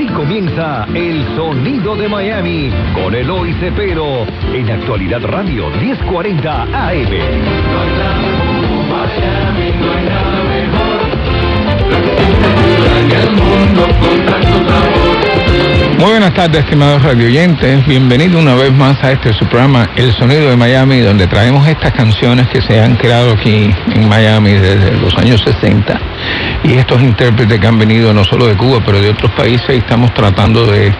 [0.00, 7.10] Así comienza El Sonido de Miami con Eloy Cepero en Actualidad Radio 1040 AM.
[15.98, 17.86] Muy buenas tardes, estimados radioyentes.
[17.86, 21.92] Bienvenido una vez más a este su programa El Sonido de Miami, donde traemos estas
[21.92, 26.09] canciones que se han creado aquí en Miami desde los años 60.
[26.62, 29.78] Y estos intérpretes que han venido no solo de Cuba, pero de otros países, y
[29.78, 30.92] estamos tratando de,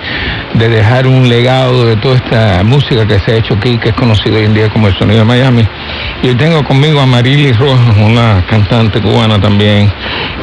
[0.54, 3.94] de dejar un legado de toda esta música que se ha hecho aquí, que es
[3.94, 5.68] conocido hoy en día como El Sonido de Miami.
[6.22, 9.92] Y hoy tengo conmigo a Marily Rojas, una cantante cubana también,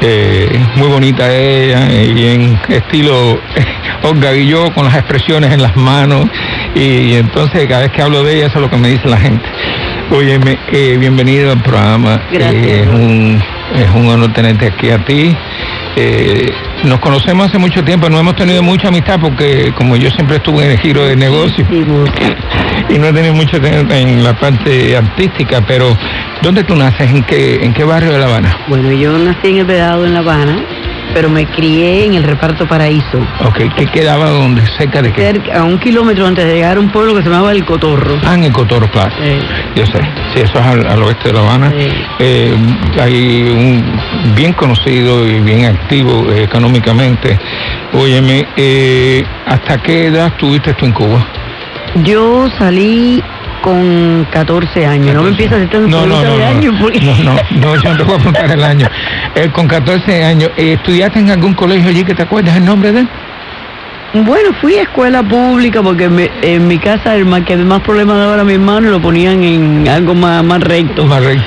[0.02, 3.40] eh, muy bonita ella, y bien estilo
[4.04, 6.28] Olga y yo, con las expresiones en las manos,
[6.76, 9.18] y, entonces cada vez que hablo de ella, eso es lo que me dice la
[9.18, 9.46] gente.
[10.12, 10.40] Oye,
[10.72, 12.22] eh, bienvenido al programa.
[12.32, 12.66] Gracias.
[12.66, 13.42] Eh, es, un,
[13.76, 15.36] es un honor tenerte aquí a ti.
[15.96, 16.52] Eh,
[16.84, 20.66] nos conocemos hace mucho tiempo, no hemos tenido mucha amistad porque como yo siempre estuve
[20.66, 21.68] en el giro de negocios
[22.90, 25.98] y no he tenido mucho tiempo en la parte artística, pero
[26.44, 27.10] ¿dónde tú naces?
[27.10, 28.56] ¿En qué, en qué barrio de La Habana?
[28.68, 30.64] Bueno, yo nací en el Vedado, en La Habana,
[31.14, 33.20] pero me crié en el Reparto Paraíso.
[33.46, 34.62] Ok, ¿qué quedaba donde?
[34.78, 35.22] ¿Cerca de qué?
[35.22, 38.18] Cerca, a un kilómetro antes de llegar a un pueblo que se llamaba El Cotorro.
[38.26, 39.14] Ah, en el Cotorro, claro.
[39.22, 39.40] Eh,
[39.76, 40.00] Yo sé,
[40.34, 41.72] sí, eso es al, al oeste de La Habana.
[42.20, 42.56] Eh,
[43.02, 47.38] hay un bien conocido y bien activo eh, económicamente.
[47.94, 51.26] Óyeme, eh, ¿hasta qué edad estuviste tú en Cuba?
[52.04, 53.24] yo salí
[53.62, 55.16] con 14 años.
[55.16, 57.00] No me empiezas a hacer no, no, no, de no, años porque...
[57.02, 58.88] no, no, no, yo no te voy a preguntar el año.
[59.36, 62.92] Eh, con 14 años, eh, ¿estudiaste en algún colegio allí que te acuerdas el nombre
[62.92, 63.10] de él?
[64.14, 68.18] Bueno, fui a escuela pública porque me- en mi casa el más, que más problemas
[68.18, 71.02] daba era mi hermano lo ponían en algo más, más recto.
[71.04, 71.38] Tomás Rey.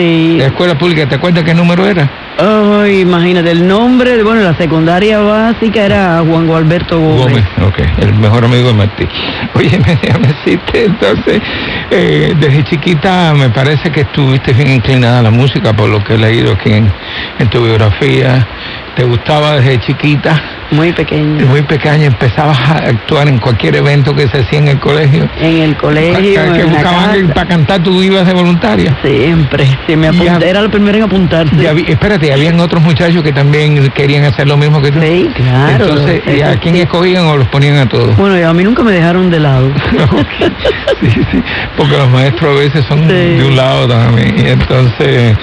[0.00, 0.36] Sí.
[0.38, 2.10] La escuela pública, ¿te acuerdas qué número era?
[2.38, 7.44] Ay, imagínate, el nombre, bueno, la secundaria básica era Juan Gualberto Gómez.
[7.58, 9.06] Gómez, ok, el mejor amigo de Martí.
[9.54, 9.94] Oye, me
[10.28, 11.42] decirte, entonces,
[11.90, 16.14] eh, desde chiquita me parece que estuviste bien inclinada a la música, por lo que
[16.14, 16.90] he leído aquí en,
[17.38, 18.48] en tu biografía.
[18.96, 20.59] ¿Te gustaba desde chiquita?
[20.70, 21.46] Muy pequeño.
[21.46, 25.28] Muy pequeña, empezabas a actuar en cualquier evento que se hacía en el colegio.
[25.40, 28.96] En el colegio, vez que buscaban para cantar, tú ibas de voluntaria.
[29.04, 31.54] Siempre, sí, me apunté, Ya- era la primera en apuntarse.
[31.56, 35.00] Y habí- espérate, habían otros muchachos que también querían hacer lo mismo que tú.
[35.00, 35.84] Sí, claro.
[35.86, 36.80] Entonces, ¿y ¿a quién sí.
[36.82, 38.16] escogían o los ponían a todos?
[38.16, 39.70] Bueno, a mí nunca me dejaron de lado.
[41.00, 41.42] sí, sí,
[41.76, 43.14] porque los maestros a veces son Sí.
[43.14, 44.34] de un lado también.
[44.38, 45.36] Y entonces,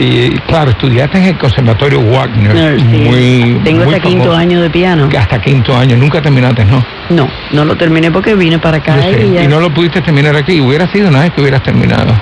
[0.00, 2.84] y claro, estudiaste en el Conservatorio Wagner, Sí.
[2.84, 5.08] muy Tengo muy hasta quinto año de piano.
[5.18, 6.84] Hasta quinto año, nunca terminaste, ¿no?
[7.10, 9.44] No, no lo terminé porque vine para acá Yo sé, y ya.
[9.44, 12.14] Y no lo pudiste terminar aquí, hubiera sido vez que hubieras terminado.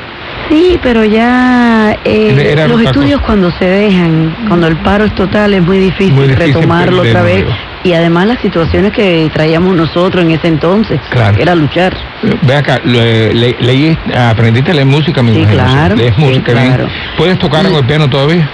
[0.50, 5.62] Sí, pero ya eh, los estudios cuando se dejan, cuando el paro es total, es
[5.62, 7.44] muy difícil, Muy difícil retomarlo otra vez.
[7.44, 7.67] nuevo.
[7.88, 11.38] Y además las situaciones que traíamos nosotros en ese entonces, Claro.
[11.40, 11.94] era luchar.
[12.22, 16.14] Eh, Ve acá, le, le- leí- aprendiste a leer música, mi Sí, imagino, claro, Lees
[16.14, 16.66] sí, música bien.
[16.66, 16.86] claro.
[17.16, 18.46] ¿Puedes tocar con el piano todavía?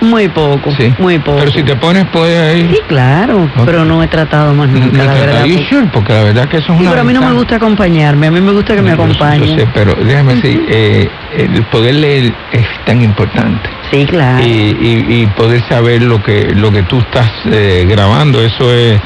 [0.00, 0.94] Muy poco, Sí.
[1.00, 1.38] muy poco.
[1.40, 2.70] Pero si te pones, puedes ir.
[2.70, 5.42] Sí, claro, pero no he tratado más nunca, la verdad.
[5.92, 8.28] porque- la verdad que eso es Sí, una pero a mí no me gusta acompañarme,
[8.28, 9.58] a mí me gusta que me yo acompañen.
[9.58, 13.68] sé, pero déjame decir, eh, el poder leer es tan importante.
[13.90, 14.44] Sí, claro.
[14.44, 14.48] Y,
[14.80, 19.00] y- y poder saber lo que lo que tú estás eh, grabando, eso es.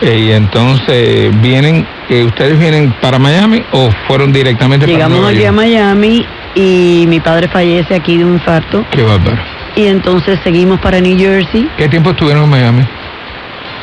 [0.00, 5.38] eh, y entonces, ¿vienen, eh, ustedes vienen para Miami o fueron directamente Llegamos para aquí
[5.38, 5.52] Nueva a?
[5.92, 9.38] Miami y mi padre fallece aquí de un infarto Qué bárbaro.
[9.76, 11.68] y entonces seguimos para New Jersey.
[11.76, 12.84] ¿Qué tiempo estuvieron en Miami?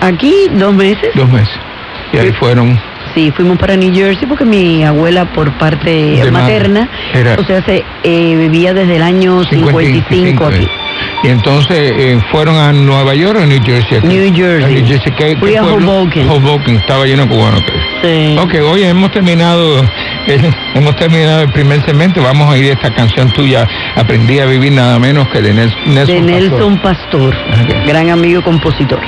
[0.02, 1.10] Aquí dos meses.
[1.16, 1.54] Dos meses.
[2.14, 2.80] Y ahí fueron.
[3.16, 5.90] Sí, fuimos para New Jersey porque mi abuela por parte
[6.22, 6.88] De materna.
[7.14, 10.68] Era- o sea, se eh, vivía desde el año 55 aquí.
[11.24, 13.98] Y entonces eh, fueron a Nueva York o a New Jersey.
[14.00, 14.08] aquí?
[14.08, 14.64] New Jersey.
[14.66, 15.14] A New Jersey.
[15.18, 15.92] ¿Qué, Fui qué a pueblo?
[15.92, 16.30] Hoboken.
[16.30, 17.64] Hoboken, estaba lleno de cubanos.
[18.04, 18.36] Sí.
[18.40, 19.82] Ok, hoy hemos terminado,
[20.28, 22.22] eh, hemos terminado el primer segmento.
[22.22, 23.66] Vamos a ir a esta canción tuya,
[23.96, 26.26] Aprendí a vivir nada menos que de Nels- Nelson.
[26.26, 26.50] de Pastor.
[26.52, 27.36] Nelson Pastor,
[27.88, 29.00] gran amigo compositor.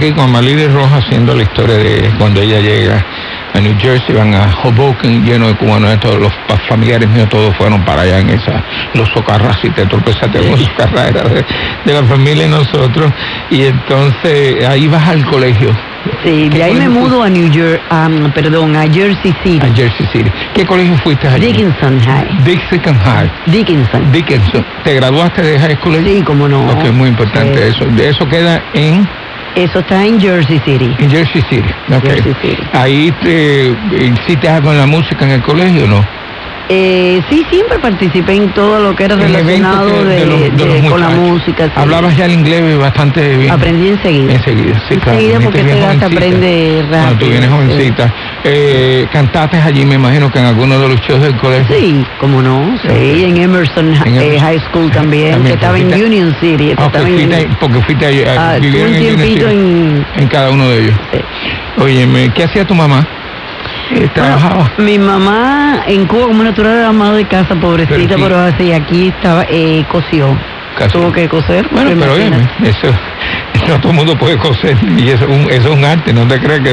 [0.00, 3.04] Aquí con Amalili Rojas haciendo la historia de cuando ella llega
[3.52, 6.32] a New Jersey, van a Hoboken lleno de cubanos, todos los
[6.70, 8.64] familiares míos todos fueron para allá en esa,
[8.94, 11.44] los socarras, y te tropezaste con los socarras, era de,
[11.84, 13.12] de la familia de nosotros,
[13.50, 15.76] y entonces ahí vas al colegio.
[16.24, 17.80] Sí, ¿Qué de ahí me mudo a New York,
[18.34, 19.60] perdón, a Jersey City.
[19.60, 20.30] A Jersey City.
[20.54, 21.46] ¿Qué colegio fuiste allí?
[21.46, 22.44] Dickinson High.
[22.44, 23.30] Dickinson High.
[23.46, 24.12] Dickinson.
[24.12, 24.64] Dickinson.
[24.82, 26.02] ¿Te graduaste de high school?
[26.04, 26.70] Sí, cómo no.
[26.70, 27.76] Ok, muy importante Sí.
[27.76, 27.84] eso.
[28.02, 29.06] Eso queda en,
[29.56, 30.94] Eso está en Jersey City.
[30.98, 31.68] en Jersey City.
[31.92, 32.04] Ok.
[32.04, 32.62] Jersey City.
[32.72, 33.74] Ahí te
[34.04, 36.04] hiciste algo en la música en el colegio, ¿no?
[36.72, 40.40] Eh, sí, siempre participé en todo lo que era eventos relacionado que- de, de los-
[40.40, 41.64] de de- los con la música.
[41.64, 41.72] sí.
[41.74, 43.50] Hablabas ya el inglés bastante bien.
[43.50, 44.34] Aprendí enseguida.
[44.34, 45.18] Enseguida, sí, claro.
[45.18, 46.06] Enseguida viniste porque jovencita.
[46.06, 47.56] aprende Cuando tú rápido, vienes sí.
[48.42, 51.76] Eh, cantaste allí, me imagino que en alguno de los shows del colegio.
[51.76, 52.96] Sí, cómo no, sí, Ok.
[52.96, 54.38] en Emerson En eh.
[54.40, 56.74] High School también, También, que estaba en Union City.
[56.78, 59.60] Ah, en- fuiste- porque fuiste allí, Ah, vivieron en Union tiempito City.
[59.60, 60.06] en...
[60.16, 60.94] en cada uno de ellos.
[61.12, 61.18] sí.
[61.82, 63.06] Oye, ¿qué hacía tu mamá?
[63.94, 64.70] Eh, trabajaba.
[64.78, 68.22] Mi mamá en Cuba, como natural, era ama de casa, pobrecita, Pero sí.
[68.22, 70.36] pero, así aquí estaba, eh, cosió.
[70.78, 70.92] Casi.
[70.92, 71.66] Tuvo que coser.
[71.72, 72.68] Bueno, porque pero oye, imagínate.
[72.70, 72.86] eso,
[73.68, 76.26] no todo el mundo puede coser y eso, es un- eso es un arte, no
[76.26, 76.70] te creas que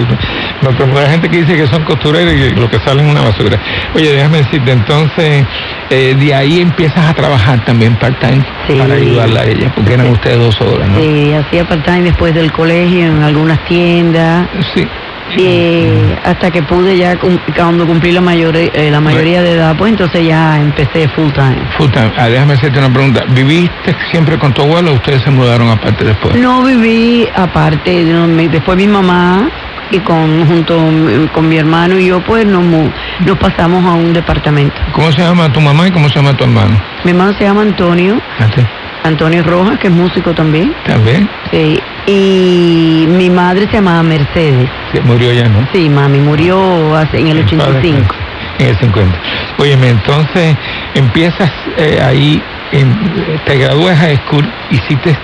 [0.72, 3.22] no, pero hay gente que dice que son costureros y lo que salen es una
[3.22, 3.60] basura.
[3.96, 5.46] Oye, déjame decirte, entonces
[5.90, 8.76] eh, de ahí empiezas a trabajar también part-time Sí.
[8.76, 10.12] para ayudarla a ella, porque eran Sí.
[10.14, 11.00] ustedes dos horas, ¿no?
[11.00, 14.48] Sí, hacía part-time después del colegio en algunas tiendas.
[14.74, 14.88] Sí.
[15.40, 17.18] eh, hasta que pude ya
[17.56, 21.58] cuando cumplí la, mayore- eh, la mayoría de edad, pues entonces ya empecé full time.
[21.78, 22.12] Full time.
[22.18, 23.24] Ah, déjame hacerte una pregunta.
[23.30, 26.34] ¿Viviste siempre con tu abuelo o ustedes se mudaron aparte después?
[26.38, 29.50] No viví aparte, no, después mi mamá
[29.92, 30.78] y con junto
[31.34, 34.76] con mi hermano y yo pues nos, nos pasamos a un departamento.
[34.94, 36.80] ¿Cómo se llama tu mamá y cómo se llama tu hermano?
[37.04, 38.20] Mi hermano se llama Antonio.
[39.04, 40.74] Antonio Rojas, que es músico también.
[40.86, 41.30] ¿También?
[41.52, 44.70] Sí, y mi madre se llamaba Mercedes.
[44.92, 45.66] Sí, murió ya, ¿no?
[45.72, 48.16] Sí, mami, murió hace, en el 85.
[48.60, 49.18] En el 50.
[49.60, 50.58] Óyeme, entonces
[50.96, 52.42] empiezas eh, ahí,
[52.74, 52.98] en-
[53.46, 55.16] te gradúas high school, hiciste,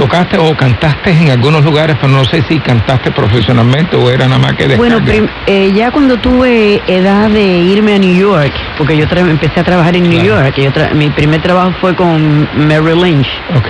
[0.00, 4.40] tocaste o cantaste en algunos lugares, pero no sé si cantaste profesionalmente o era nada
[4.40, 5.04] más que Bueno, descarga.
[5.06, 9.60] prim- eh, ya cuando tuve edad de irme a New York, porque yo tra- empecé
[9.60, 10.42] a trabajar en New Claro.
[10.44, 13.28] York, yo tra- mi primer trabajo fue con Merrill Lynch.
[13.56, 13.68] Ok,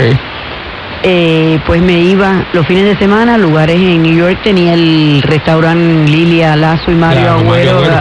[1.03, 5.23] Eh, pues me iba los fines de semana a lugares en New York, tenía el
[5.23, 8.01] restaurante Lilia Lazo y Mario Claro, Mario Agüero, Agüero, la,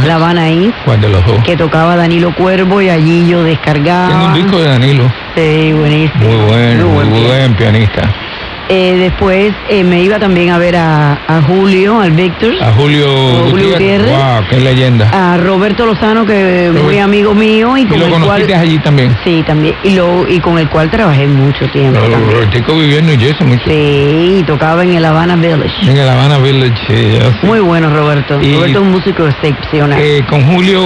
[0.00, 0.06] qué.
[0.06, 1.42] La Habana East, ¿cuál de los dos?
[1.42, 4.08] que tocaba Danilo Cuervo y allí yo descargaba.
[4.10, 6.24] Tengo un disco de Danilo, Sí, buenísimo.
[6.24, 8.25] muy bueno, muy buen buen, pianista.
[8.68, 13.06] Eh, después eh, me iba también a ver a, a Julio, al Víctor, A Julio,
[13.50, 14.10] Julio Gutiérrez.
[14.10, 15.08] wow, qué leyenda.
[15.12, 18.60] a Roberto Lozano, que es muy amigo mío y y con lo el conociste cual
[18.60, 19.16] allí también.
[19.24, 22.00] sí también y lo y con el cual trabajé mucho tiempo.
[22.00, 23.62] Robertico vivió en New Jersey mucho.
[23.68, 25.88] Sí, y tocaba en el Havana Village.
[25.88, 27.46] En el Havana Village, sí.
[27.46, 28.40] Muy bueno Roberto.
[28.42, 29.98] Y- Roberto es un músico excepcional.
[30.02, 30.80] Eh, con Julio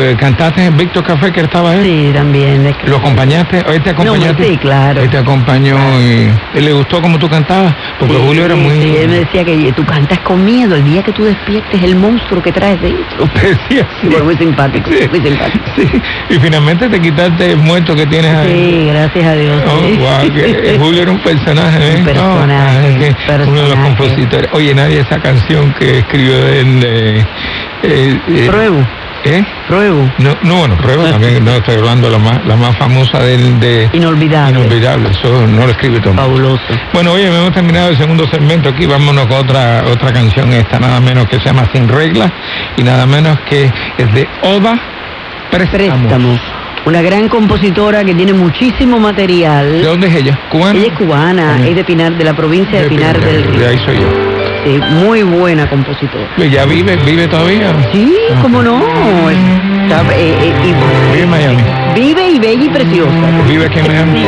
[0.00, 1.84] eh, cantaste en Víctor Café que estaba él.
[1.84, 2.74] sí, también.
[2.86, 3.64] ¿Lo acompañaste?
[3.68, 4.32] ¿Hoy te acompañó?
[4.32, 5.02] No, sí, claro.
[5.08, 7.74] Te acompañó y ¿y le gustó cómo tú cantabas?
[7.98, 8.80] Porque Sí, Julio era muy...
[8.80, 11.94] sí, él me decía que tú cantas con miedo, el día que tú despiertes el
[11.96, 13.26] monstruo que traes dentro.
[13.34, 15.08] Decía Sí, fue muy simpático, Sí.
[15.10, 15.64] muy simpático.
[15.76, 15.88] Sí,
[16.30, 18.52] Y finalmente te quitaste el muerto que tienes ahí.
[18.52, 19.62] Sí, gracias a Dios.
[19.66, 19.96] Oh, sí.
[19.98, 21.96] guau, que Julio era un personaje, ¿eh?
[21.98, 23.82] Un personaje, es que uno de los personaje.
[23.82, 24.50] compositores.
[24.54, 26.82] Oye, nadie esa canción que escribió él.
[26.82, 27.24] Eh,
[27.82, 28.86] eh, eh, Pruebo,
[29.24, 29.44] ¿Eh?
[29.68, 30.10] pruebo.
[30.18, 33.60] No, no, bueno, prueba también, no, estoy hablando de la más, la más famosa del
[33.60, 34.58] de Inolvidable.
[34.58, 36.16] Inolvidable, eso no lo escribe Tom.
[36.16, 36.62] Fabuloso.
[36.92, 41.00] Bueno, oye, hemos terminado el segundo segmento aquí, vámonos con otra, otra canción esta, nada
[41.00, 42.32] menos que se llama Sin Reglas
[42.76, 44.74] y nada menos que es de Oda
[45.50, 46.08] Préstamo.
[46.08, 46.38] Préstamo.
[46.84, 49.82] Una gran compositora que tiene muchísimo ¿De material.
[49.84, 50.36] dónde es ella?
[50.50, 50.78] ¿Cubana?
[50.80, 51.64] Ella es cubana, Ujú.
[51.70, 53.68] es de Pinar, de la provincia de, Pinar, del De Río.
[53.68, 54.31] ahí soy yo.
[54.64, 56.28] Sí, muy buena compositora.
[56.36, 57.74] ¿Y ¿Ya vive, vive todavía?
[57.92, 58.78] Sí, Ah, cómo no.
[59.28, 61.62] Está, eh, eh, y- Vive en Miami.
[61.94, 63.12] vive y bella y preciosa.
[63.48, 64.20] ¿Vive aquí en Miami?
[64.20, 64.26] Sí.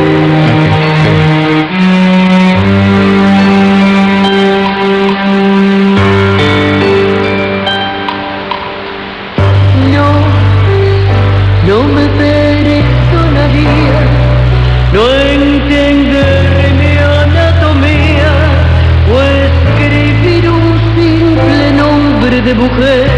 [22.54, 23.08] Mujer.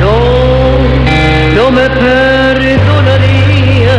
[0.00, 0.16] No,
[1.54, 3.96] no me perdonaría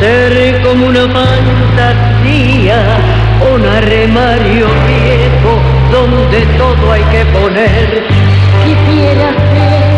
[0.00, 2.98] ser como una fantasía,
[3.54, 5.62] un armario viejo
[5.92, 8.04] donde todo hay que poner.
[8.64, 9.96] Quisiera ser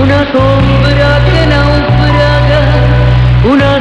[0.00, 2.62] una sombra que naufraga,
[3.44, 3.72] una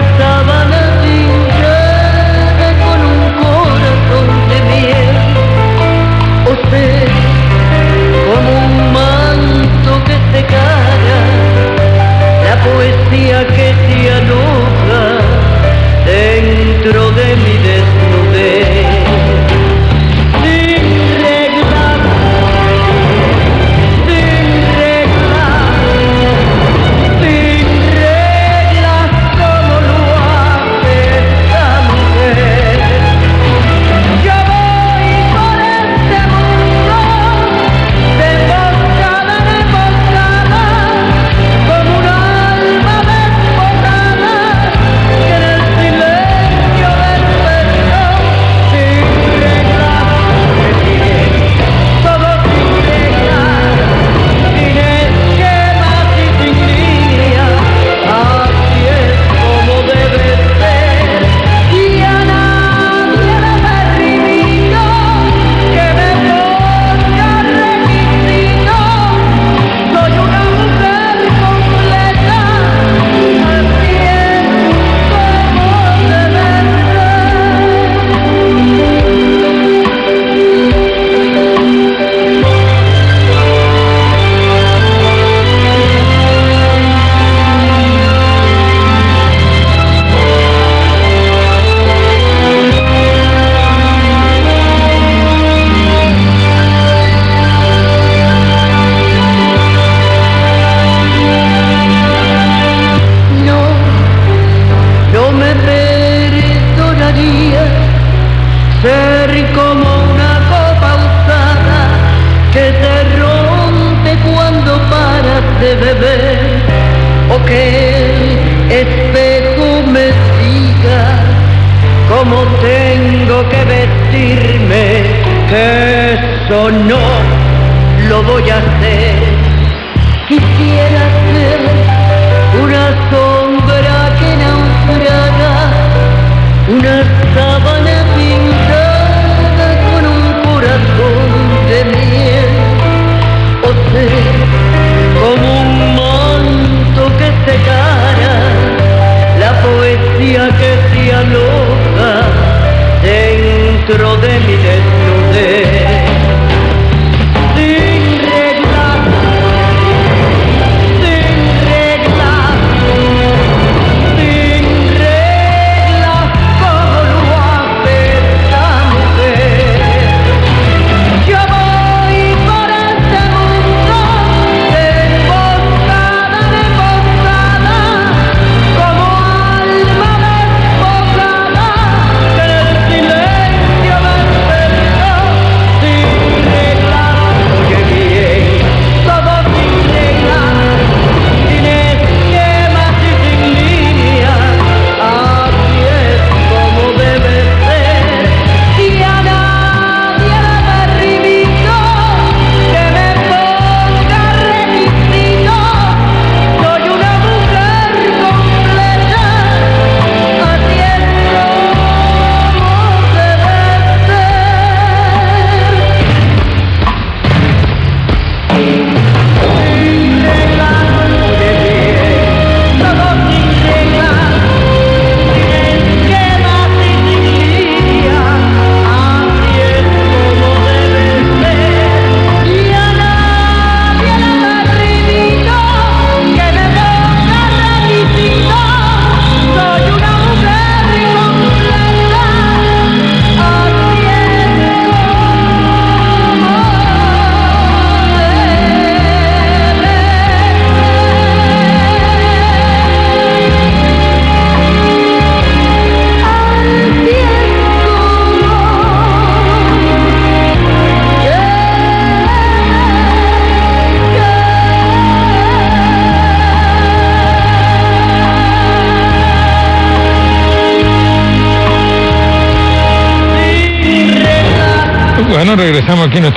[12.64, 14.83] poesía que te anoja.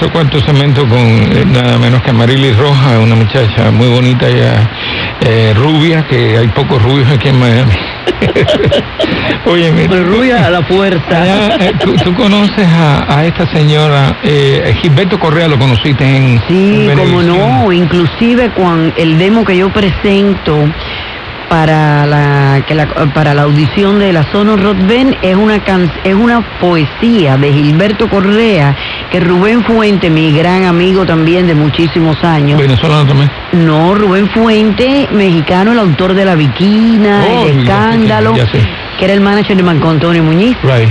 [0.07, 4.71] Nuestro cuarto segmento con eh, nada menos que Marilis Roja, una muchacha muy bonita ya,
[5.21, 7.73] eh, rubia, que hay pocos rubios aquí en Miami.
[9.47, 14.19] Oye, mira, Pues rubia a la allá, eh, ¿tú, tú conoces a, a esta señora,
[14.23, 19.57] eh, Gilberto Correa, lo conociste en Sí, en como no, inclusive cuando el demo que
[19.57, 20.69] yo presento
[21.49, 25.93] para la, que la- para la audición de la Sono Rock Band es una can-
[26.03, 28.75] es una poesía de Gilberto Correa
[29.11, 33.31] que Rubén Fuente, mi gran amigo también de muchísimos años, Venezolano también.
[33.53, 38.61] no, Rubén Fuente, mexicano, el autor de La Viquina, Oh, El Escándalo, ya sé.
[38.99, 40.89] que era el manager de Marco Antonio Muñiz, Right.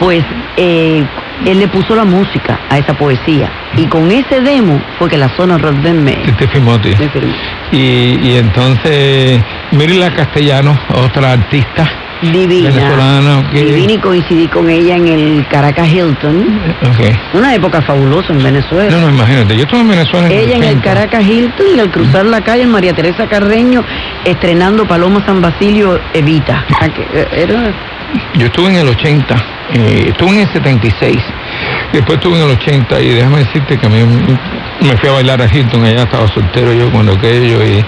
[0.00, 0.24] pues
[0.56, 1.04] eh,
[1.44, 5.28] él le puso la música a esa poesía y con ese demo fue que la
[5.36, 7.32] Zona Rock me, Te, firmó me firmó.
[7.72, 9.40] Y, y entonces,
[9.72, 11.88] Mirla Castellano, otra artista
[12.22, 12.70] Divina.
[13.52, 16.60] que- Divina y coincidí con ella en el Caracas Hilton.
[17.34, 18.90] Una época fabulosa en Venezuela.
[18.90, 20.82] No, no, imagínate, yo estuve en Venezuela en Ella en el 80.
[20.94, 23.84] Caracas Hilton y al cruzar la calle en María Teresa Carreño
[24.24, 26.64] estrenando Paloma San Basilio Evita.
[27.14, 27.72] Eh, Era
[28.38, 29.34] Yo estuve en el 80,
[29.74, 31.16] eh, estuve en el 76,
[31.92, 33.98] después estuve en el 80 y déjame decirte que a mí
[34.86, 37.84] me fui a bailar a Hilton, allá estaba soltero yo cuando aquello y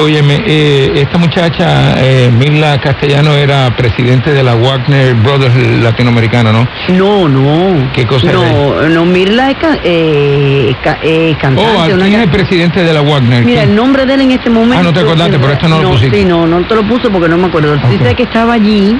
[0.00, 6.68] óyeme, eh, esta muchacha, eh, Mirla Castellano era presidente de la Wagner Brothers latinoamericana, ¿no?
[6.88, 7.90] No, no.
[7.92, 11.70] ¿Qué cosa No, no, Mirla es ca- eh, ca- eh, cantante.
[11.76, 13.44] Oh, ¿quién es el presidente de la Wagner?
[13.44, 14.78] Mira, el nombre de él en este momento.
[14.78, 16.18] Ah, no te acordaste, pero esto no lo pusiste.
[16.18, 17.74] Sí, no, no te lo puse porque no me acuerdo.
[17.90, 18.02] Sí Ok.
[18.06, 18.96] sé que estaba allí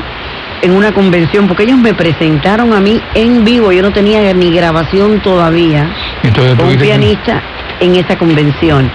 [0.62, 4.51] en una convención, porque ellos me presentaron a mí en vivo, yo no tenía ni
[4.53, 5.88] grabación todavía,
[6.23, 7.42] Entonces, con un que- pianista
[7.81, 8.90] en esa convención.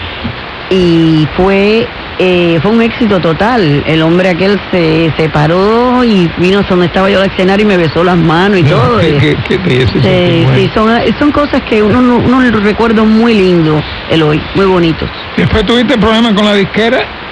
[0.70, 1.88] Y fue
[2.20, 3.84] eh, fue un éxito total.
[3.88, 7.76] El hombre aquel se separó y vino hasta donde estaba yo al escenario y me
[7.78, 9.00] besó las manos y No, todo.
[9.00, 13.34] que te- eso es Sí, son, son cosas que uno, no- uno lo recuerda muy
[13.34, 15.08] lindo, el hoy, muy bonito.
[15.38, 17.23] Después tuviste problemas con la disquera.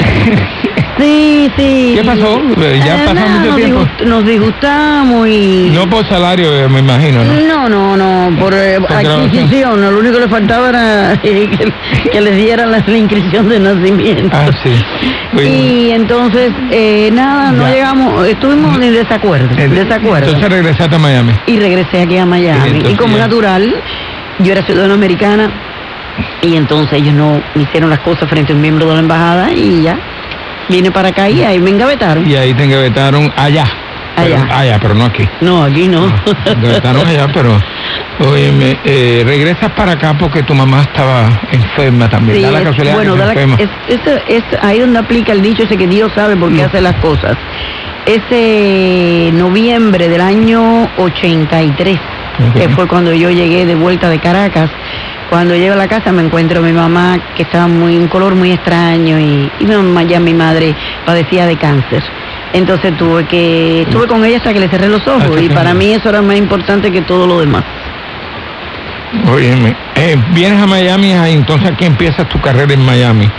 [0.97, 1.93] Sí, sí.
[1.95, 2.39] ¿Qué pasó?
[2.85, 3.79] Ya Eh, pasó mucho nos tiempo.
[3.81, 5.71] disgust- nos disgustamos y...
[5.73, 7.33] No por salario, eh, me imagino, ¿no?
[7.33, 12.09] No, no, no, por eh, Por adquisición, lo único que le faltaba era eh, que,
[12.11, 14.29] que les dieran la, la inscripción de nacimiento.
[14.37, 15.41] Ah, sí.
[15.43, 17.73] Y entonces, eh, nada, no Ya.
[17.73, 20.27] llegamos, estuvimos en desacuerdo, eh, desacuerdo.
[20.27, 21.31] Entonces regresaste a Miami.
[21.47, 22.67] y regresé aquí a Y Miami.
[22.67, 23.23] entonces Y como ya.
[23.23, 23.73] natural,
[24.39, 25.49] yo era ciudadana americana
[26.41, 29.83] y entonces ellos no hicieron las cosas frente a un miembro de la embajada y
[29.83, 29.97] ya
[30.69, 32.27] vine para acá y ahí me engavetaron.
[32.29, 33.65] Y ahí te engavetaron allá.
[34.15, 34.59] Pero, Allá.
[34.59, 35.27] allá, pero no aquí.
[35.39, 36.05] No, aquí no.
[36.45, 37.57] Engavetaron allá, pero...
[38.29, 38.77] Oye,
[39.25, 42.37] regresas para acá porque tu mamá estaba enferma también.
[42.37, 43.71] Sí, da la es- casualidad bueno, que da está la- enferma.
[43.87, 46.81] es, es- es ahí donde aplica el dicho ese que Dios sabe por qué hace
[46.81, 47.35] las cosas.
[48.05, 51.97] Ese noviembre del año 83,
[52.49, 52.59] Ok.
[52.59, 54.69] que fue cuando yo llegué de vuelta de Caracas,
[55.31, 58.35] cuando llego a la casa me encuentro a mi mamá que estaba muy un color
[58.35, 62.03] muy extraño y, y mi mamá, ya mi madre padecía de cáncer.
[62.51, 65.93] Entonces tuve que estuve con ella hasta que le cerré los ojos y para mí
[65.93, 67.63] eso era más importante que todo lo demás.
[69.33, 73.29] Óyeme, eh, vienes a Miami y entonces aquí empiezas tu carrera en Miami.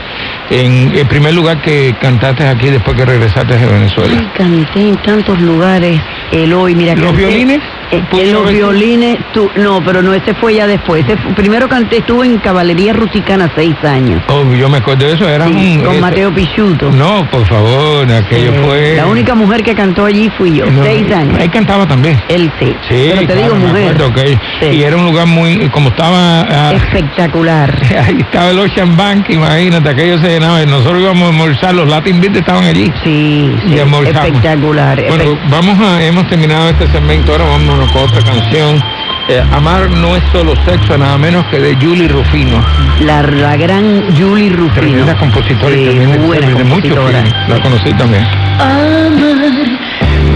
[0.50, 4.14] En el primer lugar que cantaste aquí después que regresaste de Venezuela.
[4.18, 6.00] Ay, canté en tantos lugares.
[6.30, 7.60] Eloy, mira, ¿Los canté- violines?
[7.92, 11.04] Eh, ¿Pudo en los violines, tú, no, pero no, ese fue ya después.
[11.04, 14.22] Ese fue- primero canté, estuve en Caballería Rusticana seis años.
[14.28, 15.84] Oh, yo me acuerdo de eso, era Sí, un...
[15.84, 16.90] con Mateo Pichuto.
[16.90, 18.94] No, por favor, aquello Eh, fue...
[18.96, 21.38] La única mujer que cantó allí fui yo, No, seis años.
[21.38, 22.18] Ahí cantaba también.
[22.28, 22.74] Él sí.
[22.88, 23.88] Sí, pero te claro, digo mujer.
[23.90, 24.38] acuerdo, ok.
[24.60, 24.66] Sí.
[24.68, 27.78] Y era un lugar muy, como estaba, ah, Espectacular.
[28.06, 31.88] ahí estaba el Ocean Bank, imagínate, aquello se llenaba, y nosotros íbamos a almorzar, los
[31.88, 32.90] Latin Beats estaban allí.
[33.04, 34.24] Sí, Y sí, almorzamos.
[34.24, 35.02] espectacular.
[35.08, 38.82] Bueno, vamos a, hemos terminado este segmento, ahora vamos con otra canción.
[39.28, 42.60] Eh, Amar no es solo sexo, nada menos que de Julie Rufino.
[43.00, 44.74] la, la gran Julie Rufino.
[44.74, 47.22] Tremenda compositora y también de, buena de mucho compositora.
[47.22, 47.34] film.
[47.48, 48.24] La conocí también.
[48.58, 49.12] Amar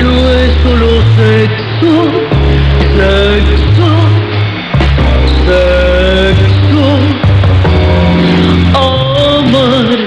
[0.02, 2.10] no es solo sexo,
[2.96, 3.88] sexo,
[5.46, 6.86] sexo.
[8.74, 9.98] Amar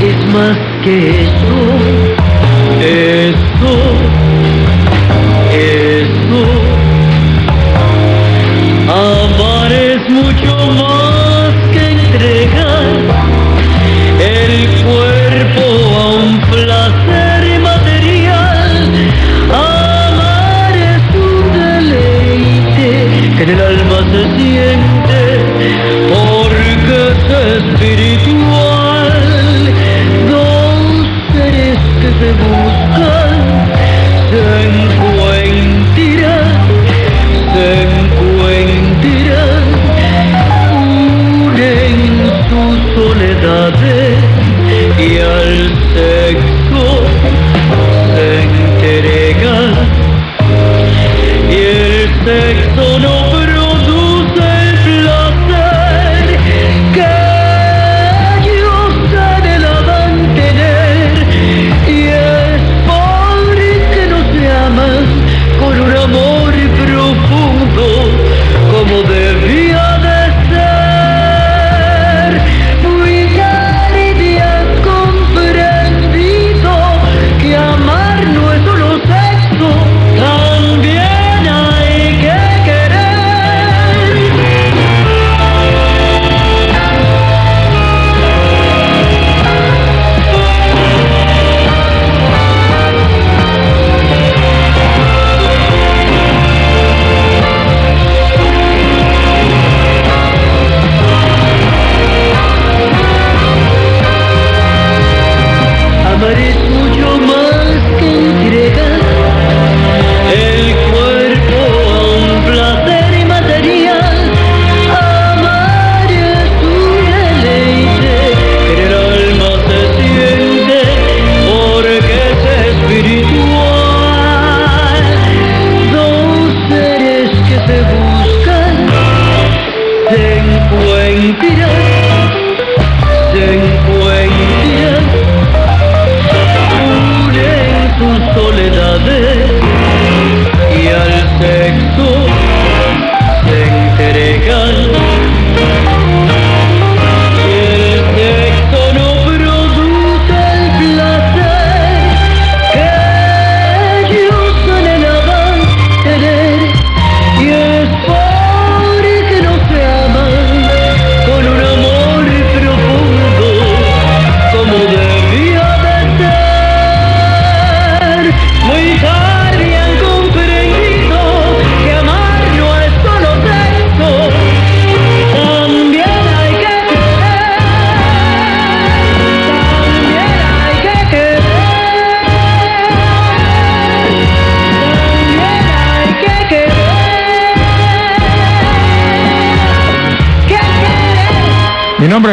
[0.00, 1.51] es más que eso,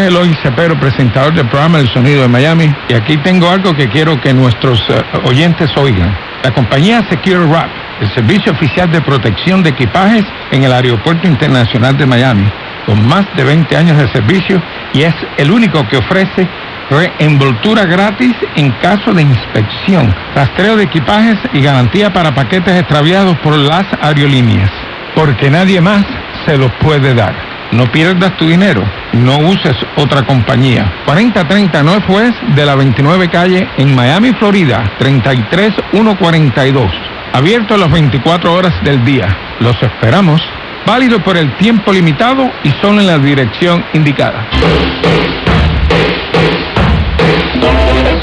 [0.10, 4.19] Eloy Cepero, presentador del programa El Sonido de Miami, y aquí tengo algo que quiero
[4.19, 6.17] que nuestros eh, oyentes oigan.
[6.43, 7.69] La compañía Secure Wrap,
[8.02, 12.52] el servicio oficial de protección de equipajes en el Aeropuerto Internacional de Miami,
[12.88, 14.60] con más de 20 años de servicio
[14.93, 16.50] y es el único que ofrece
[16.89, 23.56] reenvoltura gratis en caso de inspección, rastreo de equipajes y garantía para paquetes extraviados por
[23.56, 24.72] las aerolíneas,
[25.13, 26.04] porque nadie más
[26.48, 27.36] se los puede dar.
[27.72, 30.91] No pierdas tu dinero, no uses otra compañía.
[31.06, 36.91] 4030 Northwest de la 29 calle en Miami, Florida, 33142.
[37.34, 39.28] Abierto las 24 horas del día.
[39.60, 40.41] Los esperamos.
[40.86, 44.48] Válido por el tiempo limitado y solo en la dirección indicada.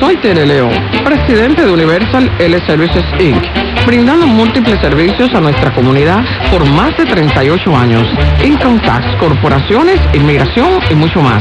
[0.01, 0.73] Soy Tere León,
[1.05, 7.07] presidente de Universal L Services Inc., brindando múltiples servicios a nuestra comunidad por más de
[7.07, 8.05] 38 años.
[8.45, 11.41] Income tax, corporaciones, inmigración y mucho más.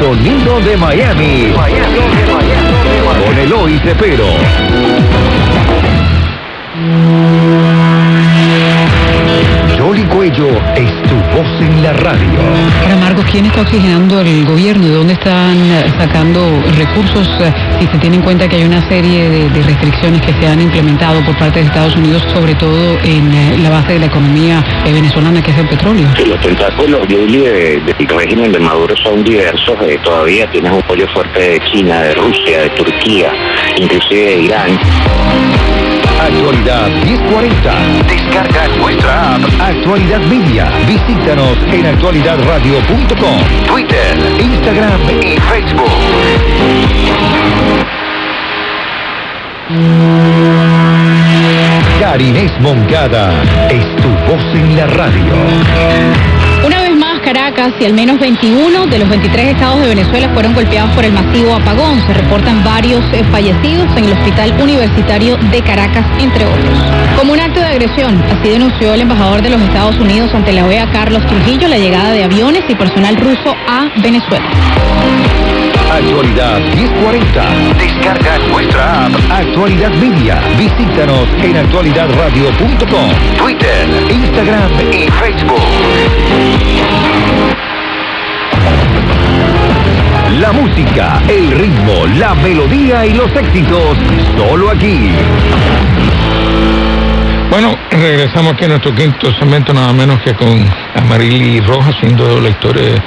[0.00, 1.54] Sonido de Miami.
[3.24, 4.26] Con Eloy Cepero.
[9.78, 10.48] Jolly Cuello
[11.36, 12.28] voz en la radio.
[12.82, 14.86] Ahora, Marcos, ¿quién está oxigenando el gobierno?
[14.86, 16.40] ¿De dónde están eh, sacando
[16.76, 17.28] recursos?
[17.40, 20.46] eh, Si se tiene en cuenta que hay una serie de, de restricciones que se
[20.46, 24.06] han implementado por parte de Estados Unidos, sobre todo en eh, la base de la
[24.06, 26.08] economía venezolana, que es el petróleo.
[26.26, 29.76] los tentáculos Julie, de- del régimen de Maduro son diversos.
[29.82, 33.30] eh, todavía tienes un apoyo fuerte de China, de Rusia, de Turquía,
[33.78, 34.78] inclusive de Irán.
[36.26, 37.72] Actualidad 1040.
[38.08, 40.68] Descarga nuestra app Actualidad Media.
[40.84, 45.88] Visítanos en actualidadradio.com, Twitter, Instagram y Facebook.
[52.00, 56.45] Carinés Moncada es tu voz en la radio.
[57.26, 61.12] Caracas y al menos 21 de los 23 estados de Venezuela fueron golpeados por el
[61.12, 62.00] masivo apagón.
[62.06, 66.78] Se reportan varios eh, fallecidos en el Hospital Universitario de Caracas, entre otros.
[67.18, 70.66] Como un acto de agresión, así denunció el embajador de los Estados Unidos ante la
[70.66, 74.48] OEA, Carlos Trujillo, la llegada de aviones y personal ruso a Venezuela.
[75.90, 77.44] Actualidad 1040.
[77.78, 80.40] Descarga nuestra app Actualidad Media.
[80.58, 85.60] Visítanos en actualidadradio.com, Twitter, Instagram y Facebook.
[90.40, 93.96] La música, el ritmo, la melodía y los éxitos,
[94.36, 95.12] solo aquí.
[97.48, 102.50] Bueno, regresamos aquí a nuestro quinto segmento, nada menos que con Amarili Rojas, siendo la
[102.50, 103.02] historia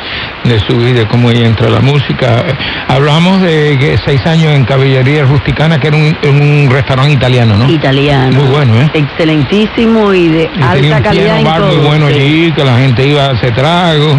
[0.49, 2.43] de su vida, cómo ella entra a la música.
[2.87, 7.55] Hablamos de que seis años en Caballería Rusticana, que era un, en un restaurante italiano,
[7.55, 7.69] ¿no?
[7.69, 8.35] Italiano.
[8.41, 8.89] Muy bueno, ¿eh?
[8.93, 12.13] Excelentísimo y de Y tenía alta un calidad piano en bar muy bueno sí.
[12.15, 14.17] allí, que la gente iba a hacer trago.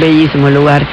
[0.00, 0.86] Bellísimo el lugar.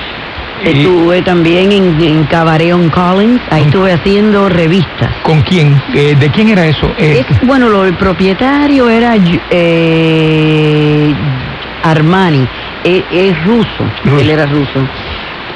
[0.64, 5.10] Y- Estuve también en, en Cabaret on Collins, ahí estuve haciendo revistas.
[5.22, 5.80] ¿Con quién?
[5.94, 6.92] Eh, ¿De quién era eso?
[6.98, 9.16] Eh, Es, bueno, lo, el propietario era
[9.52, 11.14] eh,
[11.84, 12.48] Armani,
[12.86, 14.20] es, es ruso, Ruso.
[14.22, 14.88] él era ruso.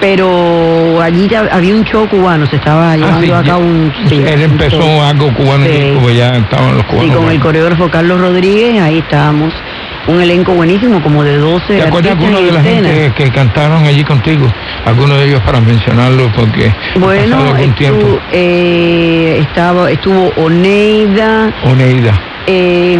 [0.02, 3.65] Pero allí ya había un show cubano, se estaba ah, llevando sí, a ya- cabo
[3.65, 3.94] un...
[4.08, 5.72] sí, él empezó algo cubano Sí.
[6.12, 7.15] y ya estaban los cubanos.
[7.18, 9.54] con el coreógrafo Carlos Rodríguez, ahí estábamos.
[10.08, 12.89] Un elenco buenísimo, como de 12 ¿Te acuerdas artistas alguno de la escena.
[12.89, 14.48] gente que cantaron allí contigo?
[14.86, 18.20] Algunos de ellos para mencionarlo porque Bueno, algún estuvo, tiempo.
[18.32, 22.13] eh, estaba, estuvo Oneida, Oneida.
[22.47, 22.97] Eh,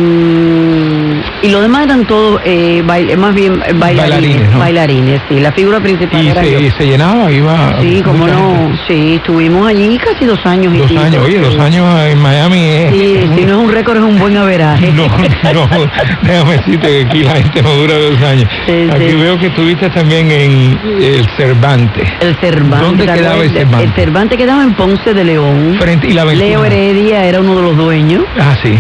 [1.42, 3.80] y los demás eran todos eh, más bien eh, bailarines.
[3.80, 4.60] Bailarines, ¿no?
[4.60, 5.40] Bailarines, sí.
[5.40, 7.80] La figura principal Y era se, y se llenaba, iba.
[7.82, 8.78] Sí, como no.
[8.88, 10.74] Sí, estuvimos allí casi dos años.
[10.74, 11.42] y Dos pico, años, oye, sí.
[11.44, 12.92] dos años en Miami es.
[12.92, 14.92] Sí, si no es un récord, es un buen averaje.
[14.92, 15.68] No, no,
[16.24, 18.50] déjame decirte que aquí la gente no dura dos años.
[18.66, 19.16] Sí, aquí sí.
[19.16, 22.08] veo que estuviste también en el Cervantes.
[22.20, 22.82] El Cervantes.
[22.82, 23.52] ¿Dónde ¿te quedaba el?
[23.52, 23.90] Cervantes?
[23.90, 25.78] El Cervantes quedaba en Ponce de León.
[25.80, 26.66] Frente, y la Leo 21.
[26.66, 28.26] Heredia era uno de los dueños.
[28.38, 28.78] Ah, sí.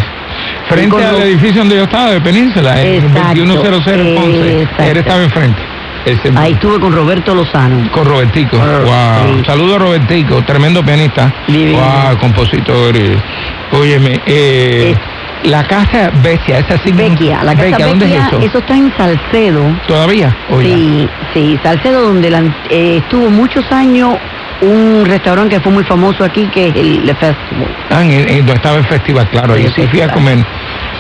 [0.69, 4.67] Frente al los- edificio donde yo estaba, de Península, el Exacto, 2100 en Ponce.
[4.91, 5.61] Él estaba enfrente.
[6.37, 7.91] Ahí estuve con Roberto Lozano.
[7.91, 8.57] Con Robertico.
[8.57, 9.37] Wow.
[9.37, 9.43] sí.
[9.45, 11.31] Saludos a Robertico, tremendo pianista.
[11.47, 11.79] Divino.
[11.79, 12.95] Wow, compositor.
[13.71, 14.95] Óyeme, eh,
[15.43, 16.91] la casa Vecchia, esa sí.
[16.91, 18.39] Vecchia, la casa ¿dónde Vecchia, es eso?
[18.39, 19.63] eso está en Salcedo.
[19.87, 20.35] ¿Todavía?
[20.49, 20.67] ¿O ya?
[20.69, 24.15] Sí, sí, Salcedo, donde la- eh, estuvo muchos años
[24.61, 27.75] un restaurante que fue muy famoso aquí, que es el Festival.
[27.91, 29.53] Ah, en, en- donde estaba el festival, claro.
[29.53, 30.45] Ahí sí fui a comer.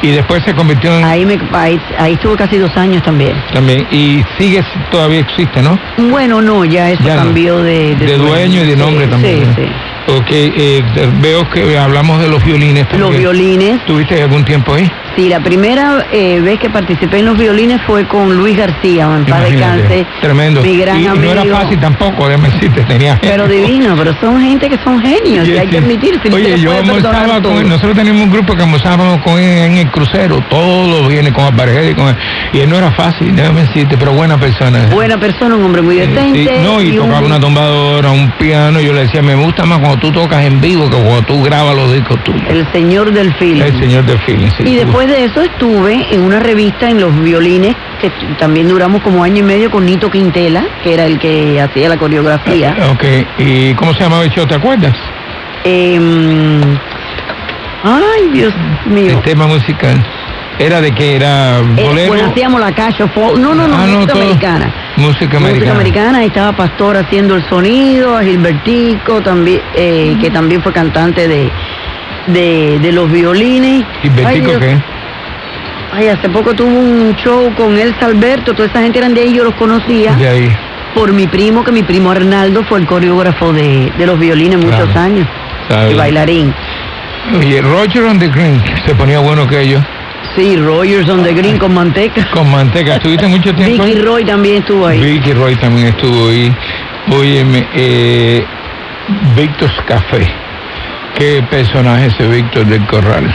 [0.01, 1.03] Y después se convirtió en.
[1.03, 3.33] Ahí, me, ahí, ahí estuve casi dos años también.
[3.53, 3.85] También.
[3.91, 5.77] Y sigue, todavía existe, ¿no?
[5.97, 7.23] Bueno, no, ya eso Ya no.
[7.23, 9.39] cambió de, De dueño y de Sí, nombre también.
[9.39, 9.55] Sí, ¿no?
[9.55, 9.71] sí.
[10.07, 10.83] Ok, eh,
[11.21, 13.11] veo que hablamos de los violines también.
[13.11, 13.85] Los violines.
[13.85, 14.89] ¿Tuviste algún tiempo ahí?
[15.19, 19.25] Sí, la primera eh, vez que participé en los violines fue con Luis García, en
[19.25, 20.05] paz descanse.
[20.21, 20.61] Tremendo.
[20.61, 21.33] Mi gran y amigo.
[21.35, 25.45] no era fácil tampoco, déjame decirte, tenía Pero divino, pero son gente que son genios,
[25.45, 25.71] y hay sí.
[25.71, 26.21] que admitir.
[26.23, 29.77] Si Oye, yo almorzaba con él, nosotros teníamos un grupo que almorzábamos con él en
[29.79, 32.15] el crucero, todos viene con Aparejera y con él.
[32.53, 34.85] Y él no era fácil, déjame decirte, pero buena persona.
[34.89, 36.61] Buena persona, un hombre muy Sí, decente.
[36.63, 39.97] no, y, un- tocaba una tumbadora, un piano, yo le decía, me gusta más cuando
[39.99, 42.41] tú tocas en vivo que cuando tú grabas los discos tuyos.
[42.49, 43.61] El señor del film.
[43.61, 44.63] El señor del feeling, sí.
[44.65, 49.23] Y después de eso estuve en una revista en los violines, que también duramos como
[49.23, 52.75] año y medio con Nito Quintela, que era el que hacía la coreografía.
[52.91, 53.03] Ok,
[53.39, 54.95] ¿y cómo se llamaba el show, te acuerdas?
[55.63, 56.61] Em,
[57.83, 58.53] ay, Dios
[58.85, 59.11] mío.
[59.17, 60.01] El tema musical.
[60.57, 62.07] ¿Era de que era Eh, bolero?
[62.09, 63.37] bueno, hacíamos la cash of folk.
[63.37, 64.21] No, no, no, Ah, no, música todo.
[64.23, 64.73] americana.
[64.97, 65.53] Música americana.
[65.53, 71.29] Música americana, estaba Pastor haciendo el sonido, a Gilbertico también, eh, que también fue cantante
[71.29, 71.49] de,
[72.33, 73.83] de, de los violines.
[74.01, 74.59] ¿Gilbertico Dios.
[74.59, 74.77] qué?
[75.91, 79.33] Ay, hace poco tuvo un show con Elsa Alberto, toda esa gente eran de ahí,
[79.33, 80.51] yo los conocía De ahí.
[80.93, 84.85] por mi primo, que mi primo Arnaldo fue el coreógrafo de, de los violines muchos
[84.91, 84.99] Claro.
[84.99, 85.27] años,
[85.67, 85.91] ¿sabes?
[85.93, 86.53] y bailarín.
[87.37, 89.83] Oye, Roger on the Green, se ponía bueno que ellos.
[90.35, 92.27] Sí, Rogers on the Green con manteca.
[92.31, 92.95] Con manteca.
[92.95, 93.99] ¿Estuviste mucho tiempo Vicky?
[93.99, 94.99] Roy también estuvo ahí.
[94.99, 96.55] Vicky Roy también estuvo ahí.
[97.11, 98.45] Óyeme, eh,
[99.35, 100.27] Víctor Café.
[101.17, 103.29] Qué personaje ese Víctor del Corral.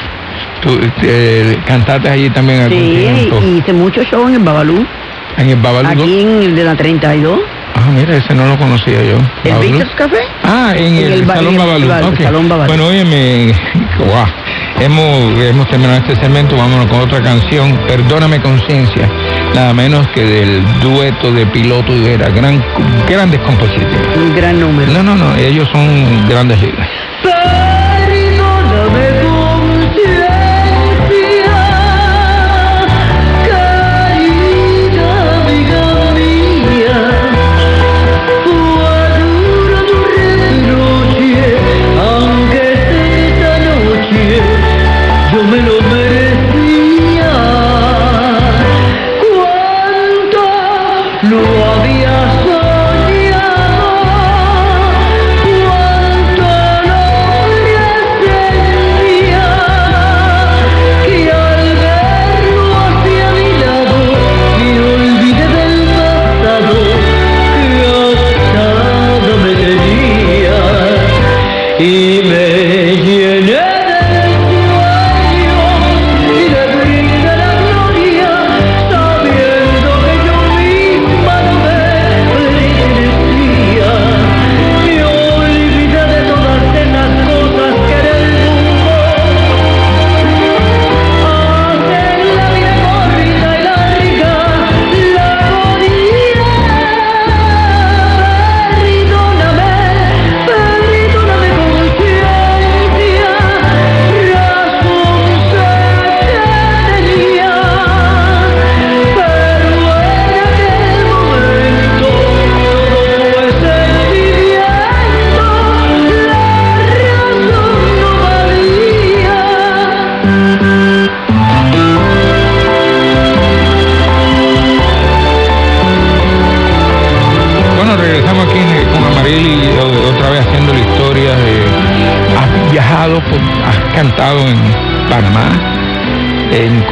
[0.62, 3.40] Tú eh, cantaste allí también algún Sí, tiempo.
[3.42, 4.84] y hice mucho show en el Babalú,
[5.37, 5.88] En el Babalú.
[5.90, 7.38] aquí en el de la 32.
[7.76, 9.18] Ah, mira, ese no lo conocía yo.
[9.44, 9.58] ¿El.
[9.58, 10.16] Victor's Café?
[10.44, 11.88] Ah, en, En el, el Salón Babalú.
[11.88, 12.20] Babalú, ok.
[12.22, 12.68] Salón Babalú.
[12.68, 13.52] Bueno, óyeme,
[13.98, 14.26] guau,
[14.80, 19.10] hemos, hemos terminado este segmento, vámonos con otra canción, Perdóname Conciencia,
[19.54, 22.64] nada menos que del dueto de Piloto y Vera, gran,
[23.08, 24.16] grandes compositores.
[24.16, 24.90] Un gran número.
[24.92, 26.88] No, no, no, ellos son grandes líderes.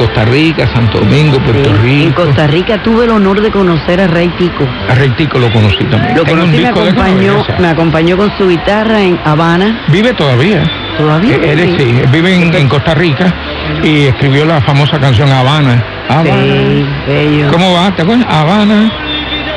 [0.03, 2.23] Costa Rica, Santo Domingo, Puerto En Rico.
[2.25, 4.67] Costa Rica tuve el honor de conocer a Rey Tico.
[4.89, 6.17] A Rey Tico lo conocí también.
[6.17, 9.85] Lo conocí, me acompañó, me acompañó con su guitarra en Habana.
[9.87, 10.61] Vive todavía.
[10.97, 11.35] Todavía.
[11.37, 13.33] Eh, Él es- sí, vive en, en Costa Rica
[13.81, 15.81] y escribió la famosa canción Habana.
[16.09, 16.33] Habana.
[16.43, 17.47] Sí, bello.
[17.51, 17.95] ¿Cómo va?
[17.95, 18.27] ¿Te acuerdas?
[18.29, 18.91] Habana.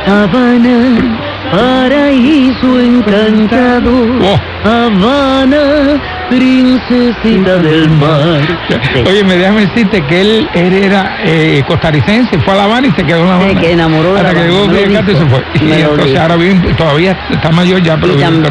[0.06, 1.18] Habana,
[1.50, 3.90] paraíso encantado.
[4.22, 4.40] Oh.
[4.64, 8.40] Habana, princesita del mar.
[8.68, 9.04] Sí.
[9.06, 12.90] Oye, me déjame decirte que él, él era eh, costarricense, fue a La Habana y
[12.92, 13.50] se quedó en La Habana.
[13.52, 15.44] Se que enamoró de Hasta La que llegó Castro y se fue.
[15.60, 18.42] Y entonces ahora vive, todavía está mayor ya, pero tam-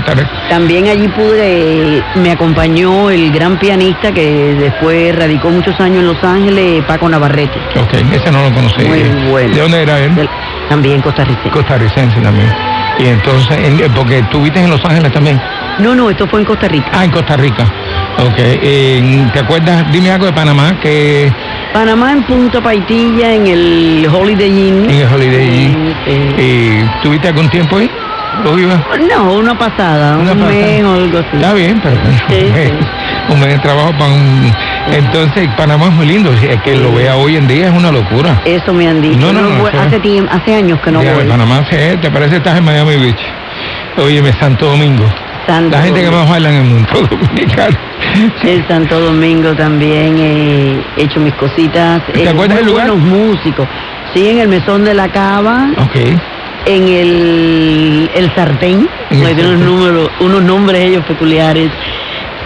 [0.49, 6.23] también allí pude, me acompañó el gran pianista que después radicó muchos años en Los
[6.23, 7.59] Ángeles, Paco Navarrete.
[7.80, 8.84] Ok, ese no lo conocí.
[8.86, 9.53] Muy bueno.
[9.55, 10.15] ¿De dónde era él?
[10.15, 10.30] Del-
[10.69, 11.49] también costarricense.
[11.49, 12.51] Costarricense también.
[12.97, 15.39] Y entonces, en- porque tú viste en Los Ángeles también.
[15.80, 16.88] No, no, esto fue en Costa Rica.
[16.93, 17.63] Ah, en Costa Rica.
[18.17, 18.38] Ok.
[18.38, 19.91] en- ¿Te acuerdas?
[19.91, 21.32] Dime algo de Panamá, que
[21.73, 24.89] Panamá en Punta Paitilla, en el Holiday Inn.
[24.89, 25.93] en el Holiday Inn.
[26.05, 26.11] Sí.
[26.38, 27.89] eh, ¿Tuviste algún tiempo ahí?
[28.43, 28.80] ¿Lo ibas?
[29.09, 30.51] No, una pasada, Una un pasada.
[30.53, 31.28] mes o algo así.
[31.34, 31.95] Está bien, pero
[32.30, 33.34] Sí, un, mes, sí.
[33.34, 34.53] un mes de trabajo para un...
[34.91, 36.32] Entonces, Panamá es muy lindo.
[36.38, 38.41] si Es que lo vea hoy en día es una locura.
[38.45, 39.17] Eso me han dicho.
[39.19, 41.26] No, no, no, hace, tiempo, hace años que no Ya, voy.
[41.26, 43.19] Panamá, te parece que estás en Miami Beach.
[43.97, 45.05] Óyeme, Santo Domingo.
[45.47, 47.77] Santo La gente que más baila en el mundo dominicano.
[48.43, 52.01] En Santo Domingo también eh, he hecho mis cositas.
[52.13, 52.91] ¿Te eh, acuerdas muy del lugar?
[52.91, 53.67] buenos músicos.
[54.13, 55.95] Sí, en el Mesón de la Cava, Ok.
[56.65, 61.69] en el, el Sartén, unos, números, unos nombres ellos peculiares.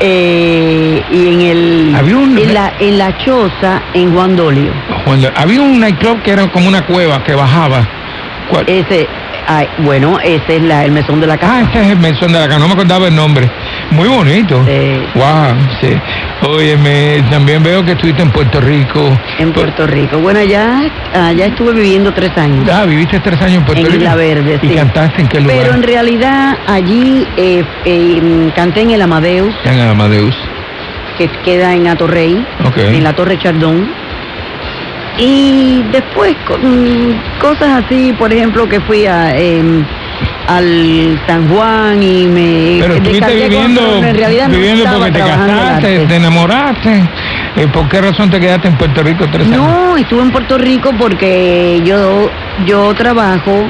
[0.01, 4.71] Eh, y en el Había un- en, la, en la choza en Juan Dolio.
[5.03, 7.85] Cuando- había un nightclub que era como una cueva que bajaba.
[8.49, 8.63] ¿Cuál?
[8.67, 9.07] Ese,
[9.49, 11.61] ay, bueno, ese es la, el mesón de la Ah, casa.
[11.71, 13.49] ese es el mención de la casa, no me acordaba el nombre.
[13.91, 14.63] Muy bonito.
[14.65, 15.01] Sí.
[15.15, 15.89] Wow, sí.
[16.47, 19.17] Óyeme, también veo que estuviste en Puerto Rico.
[19.39, 20.19] En Puerto Rico.
[20.19, 20.81] Bueno, allá,
[21.13, 22.67] allá estuve viviendo tres años.
[22.71, 23.97] Ah, viviste tres años en Puerto En Rico.
[24.03, 24.75] Isla Verde, ¿Y sí.
[24.75, 25.57] cantaste en qué lugar?
[25.61, 30.35] Pero en realidad allí eh, eh, canté en el Amadeus, En Amadeus.
[31.17, 32.77] que queda en Atorrey, Ok.
[32.77, 33.89] en la Torre Chardón.
[35.19, 39.83] Y después mm, cosas así, por ejemplo, que fui a, em,
[40.47, 45.27] al San Juan y me Pero estuviste viviendo, en realidad no viviendo estaba porque te
[45.27, 47.03] casaste, te enamoraste.
[47.57, 49.57] Eh, ¿Por qué razón te quedaste en Puerto Rico tres años?
[49.57, 52.29] No, estuve en Puerto Rico porque yo,
[52.65, 53.65] yo trabajo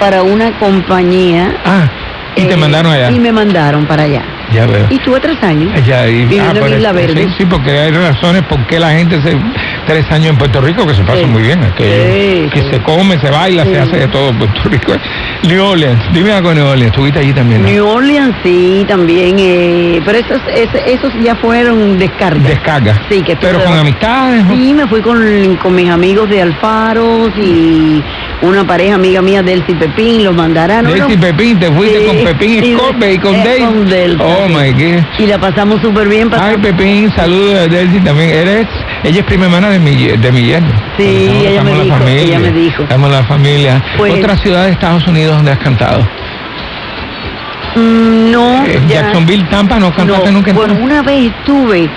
[0.00, 1.56] para una compañía.
[1.66, 1.90] Ah,
[2.36, 3.10] y te eh, mandaron allá.
[3.10, 4.22] Y me mandaron para allá.
[4.52, 4.86] Ya veo.
[4.90, 5.72] Y estuve tres años.
[5.86, 7.24] Ya, y- en Isla Verde.
[7.28, 9.36] Sí, sí, porque hay razones por qué la gente se
[9.86, 11.26] tres años en Puerto Rico que se pasa Sí.
[11.26, 11.60] muy bien.
[11.76, 11.84] Sí,
[12.52, 12.68] que sí.
[12.70, 14.92] se come, se baila, se hace de todo en Puerto Rico.
[15.44, 17.62] New Orleans, dime algo de New Orleans, estuviste allí también.
[17.62, 17.68] ¿no?
[17.68, 22.42] New Orleans sí, también, eh, pero esos, esos, esos ya fueron descargas.
[22.48, 22.94] Descarga.
[23.10, 24.44] Sí, que Pero con amistades.
[24.44, 24.54] ¿no?
[24.54, 28.02] Sí, me fui con, con mis amigos de Alfaros y
[28.40, 30.84] una pareja amiga mía, Delcy Pepín, los mandarán.
[30.84, 34.48] Daisy Pepín, te fuiste Sí, con Pepín y- Scorpe y con eh, con Delta, Oh
[34.48, 35.02] my God.
[35.18, 36.28] Y la pasamos súper bien.
[36.32, 38.30] Ay, pasamos- Pepín, saludos a Delcy también.
[38.30, 38.66] Eres,
[39.02, 40.70] ella es prima hermana de mi, de mi yerno.
[40.96, 42.82] Sí, Estamos- ella estamos me la dijo, familia, ella me dijo.
[42.84, 43.84] Estamos la familia.
[43.96, 46.06] Pues- Otra ciudad de Estados Unidos donde has cantado.
[47.76, 51.88] Mm, no, Eh, ya- Jacksonville, Tampa, ¿no cantaste no, nunca en bueno, una vez estuve,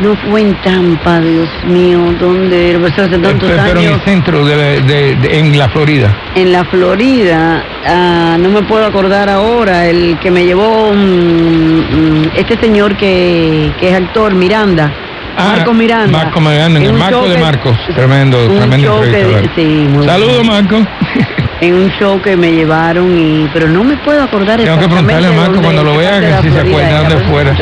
[0.00, 2.76] no fue en Tampa, Dios mío, ¿dónde?
[2.80, 3.92] Pues hace tantos pero en años.
[3.94, 6.14] el centro, de, la- de- de- en la Florida.
[6.34, 10.92] En la Florida, ah, no me puedo acordar ahora, el que me llevó
[12.34, 14.92] este señor que, que es actor, Miranda.
[15.38, 16.18] Marco Miranda.
[16.18, 17.78] Ah, Marco Miranda, en el Marco de Marcos.
[17.94, 19.02] Tremendo, tremendo
[20.06, 20.76] Saludos, Marco.
[21.60, 25.28] En un show que me llevaron, y pero no me puedo acordar Tengo que preguntarle
[25.28, 27.56] a Marco cuando lo vea que si se acuerda dónde fuera.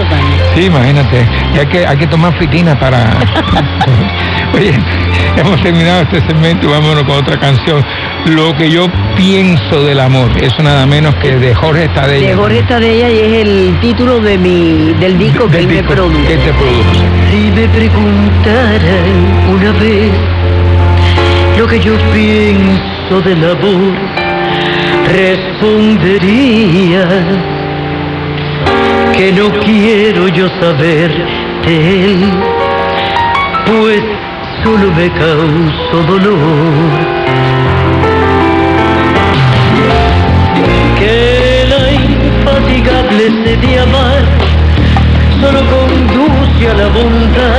[0.55, 1.26] Sí, imagínate.
[1.55, 3.05] Y hay que, hay que tomar fritina para.
[4.55, 4.72] Oye,
[5.36, 7.84] hemos terminado este segmento y vámonos con otra canción.
[8.26, 10.30] Lo que yo pienso del amor.
[10.42, 12.28] Eso nada menos que de Jorge Estadella.
[12.28, 16.26] De Jorge Estadella y es el título de mi, del disco que él me produce.
[16.26, 16.99] que te produce.
[17.30, 20.12] Si me preguntaran una vez
[21.59, 23.94] lo que yo pienso del amor,
[25.12, 27.06] respondería
[29.16, 31.10] que no quiero yo saber
[31.64, 32.32] de él,
[33.66, 34.02] pues
[34.64, 36.90] solo me causó dolor.
[40.98, 44.24] Que la infatigable sed de amar
[45.40, 47.53] solo conduce a la bondad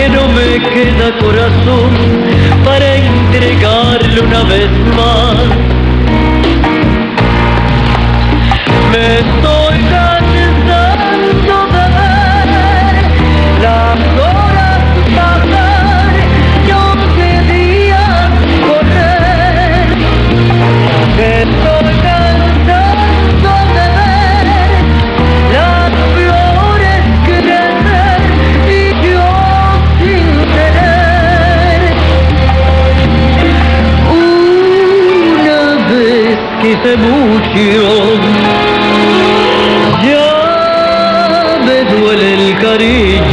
[0.00, 1.92] que no me queda corazón
[2.64, 5.36] para entregarle una vez más.
[8.90, 12.94] Me estoy cansando de ver
[13.60, 14.80] las horas
[15.18, 16.14] pasar
[16.66, 18.30] y once días
[18.68, 19.88] correr.
[21.16, 21.79] Me estoy
[36.80, 38.20] hace mucho.
[40.02, 43.29] Ya me duele el cariño.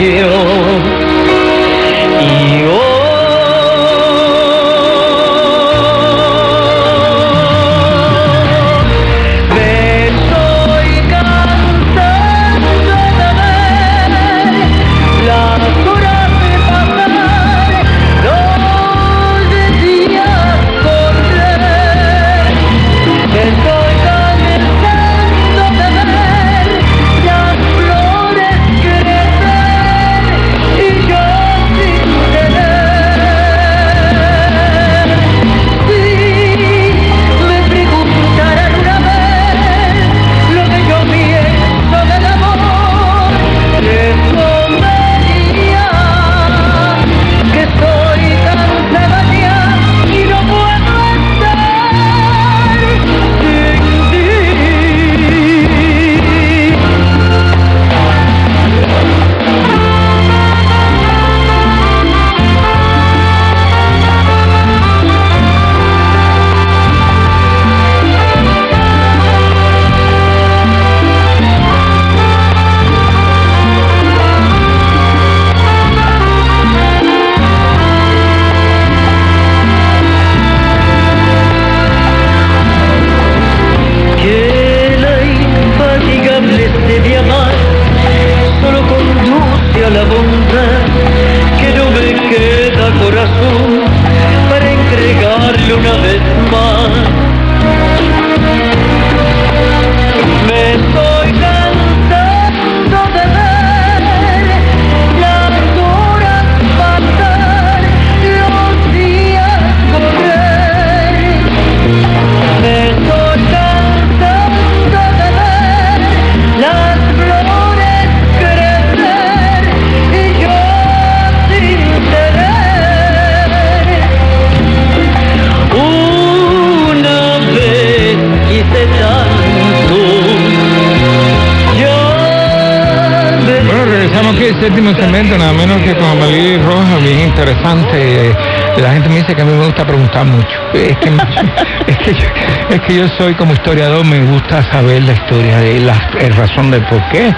[142.87, 146.79] Que yo soy como historiador, me gusta saber la historia de la eh, razón de
[146.81, 147.27] por qué.
[147.27, 147.33] Eh,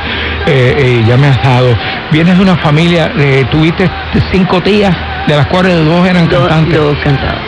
[0.45, 1.75] eh, ya me has dado.
[2.11, 3.89] Vienes de una familia, eh, tuviste
[4.31, 4.95] cinco tías,
[5.27, 6.77] de las cuales dos eran Dos, cantantes.
[6.79, 7.39] dos cantados.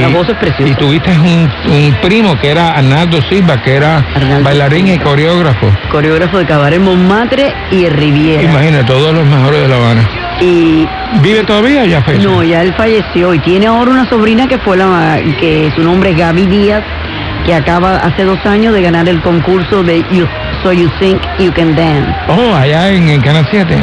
[0.00, 0.72] La voz es preciosa.
[0.72, 5.70] Y tuviste un, un primo que era Arnaldo Silva, que era Arnaldo bailarín y coreógrafo.
[5.90, 8.42] Coreógrafo de Cabaret Montmartre y Riviera.
[8.42, 10.08] Imagina, todos los mejores de La Habana.
[10.42, 10.88] Y
[11.22, 12.18] ¿Vive todavía ya fue?
[12.18, 16.10] no, ya él falleció y tiene ahora una sobrina que fue la que su nombre
[16.10, 16.82] es Gaby Díaz,
[17.46, 20.26] que acaba hace dos años de ganar el concurso de You,
[20.64, 22.12] So You Think You Can Dance.
[22.28, 23.76] Oh, allá en, el Canal 7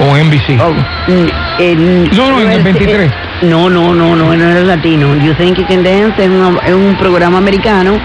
[0.00, 0.60] o, o NBC.
[0.60, 1.28] Oh, mm,
[1.60, 3.08] en- No, no, en el es- 23.
[3.08, 5.14] eh, no, no, no, no, no era latino.
[5.16, 8.00] You Think You Can Dance es, una- es un programa americano.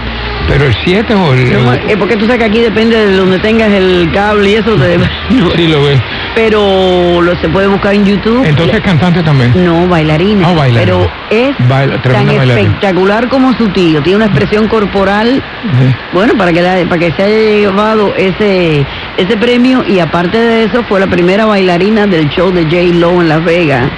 [0.48, 1.52] Pero el 7 o el.
[1.64, 4.54] No, el- eh, porque tú sabes que aquí depende de donde tengas el cable y
[4.54, 4.76] eso.
[4.76, 4.96] te-
[5.30, 6.00] no, sí, lo ve.
[6.36, 8.44] Pero lo se puede buscar en YouTube.
[8.46, 9.52] Entonces cantante también.
[9.64, 10.46] No, bailarina.
[10.46, 10.80] Ah, bailarina.
[10.80, 12.54] Pero es Baila- tan bailarina.
[12.60, 14.02] espectacular como su tío.
[14.02, 15.94] Tiene una expresión corporal, Sí.
[16.12, 18.84] bueno, para que, la- para que se haya llevado ese,
[19.16, 19.82] ese premio.
[19.88, 22.76] Y aparte de eso, fue la primera bailarina del show de J.
[22.98, 23.88] Lo en Las Vegas.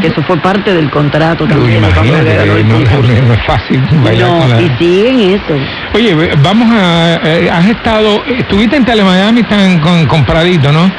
[0.00, 1.80] Que eso fue parte del contrato también.
[1.82, 1.94] no, es
[3.46, 4.60] fácil bailar No, con la...
[4.60, 5.54] y siguen eso.
[5.94, 7.20] Oye, vamos a...
[7.22, 8.24] eh, has estado...
[8.26, 10.90] Estuviste en Telemiami tan con, con Pradito, ¿no?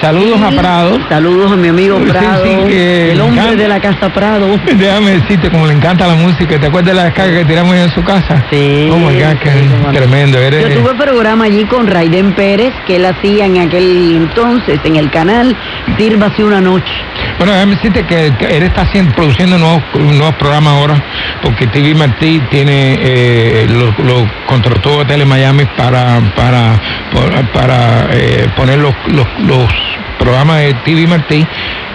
[0.00, 0.98] Saludos a Prado.
[1.08, 3.62] Saludos a mi amigo Prado, sí, el hombre encanta.
[3.62, 4.58] de la casa Prado.
[4.76, 7.90] Déjame decirte, como le encanta la música, ¿te acuerdas de la descarga que tiramos en
[7.90, 8.44] su casa?
[8.50, 8.88] Sí.
[8.92, 10.38] Oh my God, que sí, tremendo.
[10.38, 14.96] Eres, Yo tuve programa allí con Raiden Pérez, que él hacía en aquel entonces en
[14.96, 15.56] el canal
[15.98, 16.92] Sírvase una noche.
[17.38, 21.02] Bueno, déjame decirte que, que él está haciendo, produciendo nuevos, nuevos programas ahora,
[21.42, 26.80] porque TV Martí tiene, eh, lo, lo contrató a Tele Miami para, para,
[27.12, 29.85] para, para, eh, poner los, los, los
[30.18, 31.46] programas de TV Martí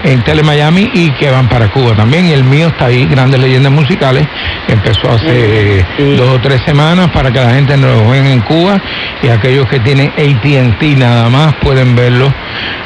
[0.04, 2.26] en Tele Miami y que van para Cuba también.
[2.28, 4.28] Y el mío está ahí, Grandes Leyendas Musicales,
[4.68, 6.16] que empezó hace Sí.
[6.16, 8.82] dos o tres semanas para que la gente nos vea en Cuba
[9.22, 12.34] y aquellos que tienen AT&T nada más pueden verlo.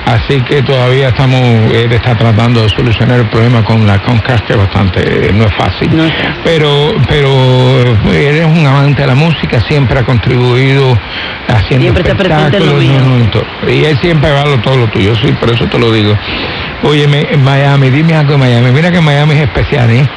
[0.05, 1.39] Así que todavía estamos,
[1.73, 5.53] él está tratando de solucionar el problema con la Comcast, que bastante, eh, no es
[5.55, 5.95] fácil.
[5.97, 6.03] No.
[6.43, 7.27] Pero, pero
[8.11, 10.95] eh, él es un amante de la música, siempre ha contribuido
[11.47, 12.99] haciendo Siempre está presente en lo espectáculos, mío.
[13.01, 13.71] no, no.
[13.71, 16.15] Y él siempre va a todo lo tuyo, sí, por eso te lo digo.
[16.87, 18.71] Óyeme, en Miami, dime algo de Miami.
[18.71, 20.07] Mira que Miami es especial, ¿eh?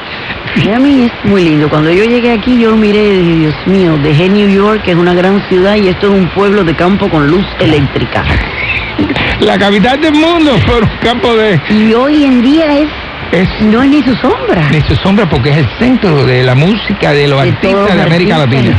[0.65, 1.67] Miami es muy lindo.
[1.69, 4.97] Cuando yo llegué aquí, yo miré y dije, Dios mío, dejé New York, que es
[4.97, 8.23] una gran ciudad, y esto es un pueblo de campo con luz eléctrica.
[9.39, 11.59] La capital del mundo por un campo de...
[11.69, 12.89] Y hoy en día es,
[13.31, 14.67] Es no es ni su sombra.
[14.71, 18.01] de su sombra porque es el centro de la música de los De artistas de
[18.03, 18.77] América Latina.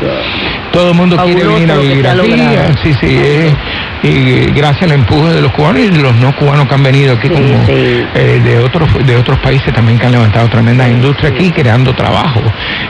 [0.72, 0.90] todo.
[0.90, 2.34] El mundo quiere venir a vivir aquí.
[2.82, 3.54] Sí, sí, es-
[4.02, 7.14] y gracias al empuje de los cubanos y de los no cubanos que han venido
[7.14, 7.72] aquí Sí, como sí.
[8.14, 12.40] eh, de otros de otros países también que han levantado tremendas industrias aquí creando trabajo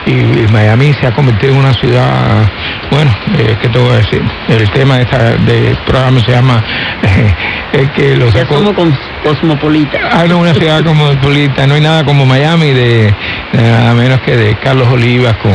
[0.05, 2.49] y, y Miami se ha convertido en una ciudad
[2.91, 6.63] bueno eh, qué te voy a decir el tema de esta de programa se llama
[7.03, 7.33] eh,
[7.73, 10.01] es que lo Ya somos cos- cosmopolitas.
[10.13, 13.13] Ah, no, una ciudad cosmopolita, no hay nada como Miami de
[13.53, 15.53] nada menos que de Carlos Olivas con,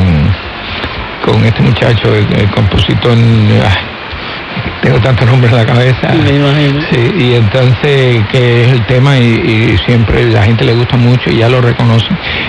[1.24, 3.16] con este muchacho, el, el compositor,
[3.64, 3.76] ah,
[4.82, 6.12] tengo tantos nombres en la cabeza.
[6.22, 6.80] Me imagino.
[6.90, 9.22] Sí, y entonces que es el tema y,
[9.74, 12.07] y siempre la gente le gusta mucho y ya lo reconoce.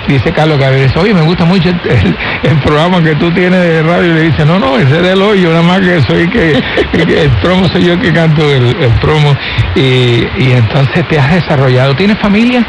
[0.07, 3.15] Y dice Carlos que a veces, oye, me gusta mucho el, el- el programa que
[3.15, 4.11] tú tienes de radio.
[4.11, 7.21] Y le dice, no, no, ese es del hoyo, nada más que soy que, que
[7.23, 9.35] el promo soy yo que canto el, el promo.
[9.75, 11.95] Y, y entonces te has desarrollado.
[11.95, 12.65] ¿Tienes familia?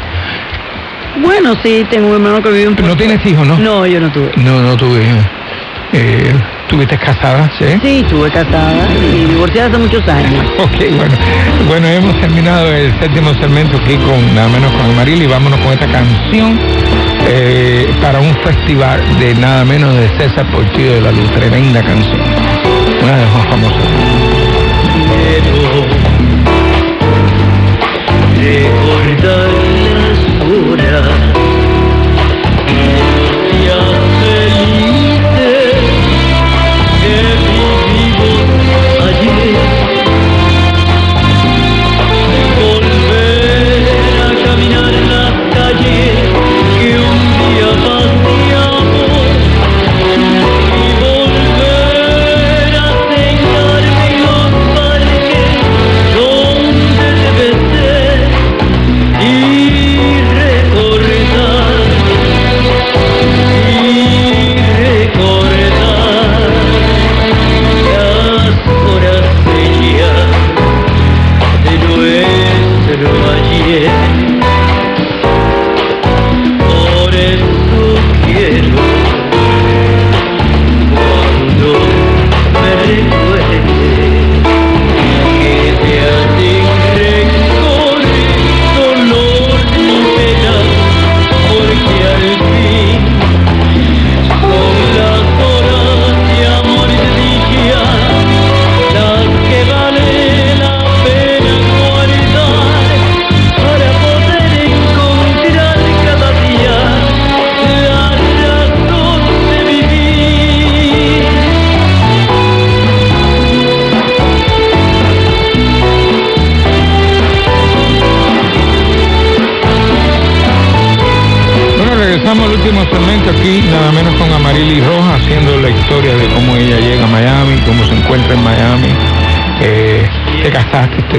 [1.21, 3.57] Bueno, sí, tengo un hermano que vive en ¿No tienes hijos, no?
[3.57, 4.31] No, yo no tuve.
[4.37, 5.01] No, no tuve.
[5.91, 6.33] Eh,
[6.67, 7.49] ¿Tuviste casada?
[7.57, 7.65] Sí.
[7.81, 10.45] Sí, estuve casada y divorciada hace muchos años.
[10.59, 11.15] Ok, bueno.
[11.67, 15.73] Bueno, hemos terminado el séptimo segmento aquí con nada menos con Amaril y vámonos con
[15.73, 16.59] esta canción
[17.27, 21.31] eh, para un festival de nada menos de César Portillo de la Luz.
[21.31, 22.21] Tremenda canción.
[23.01, 23.89] Una de las más famosas.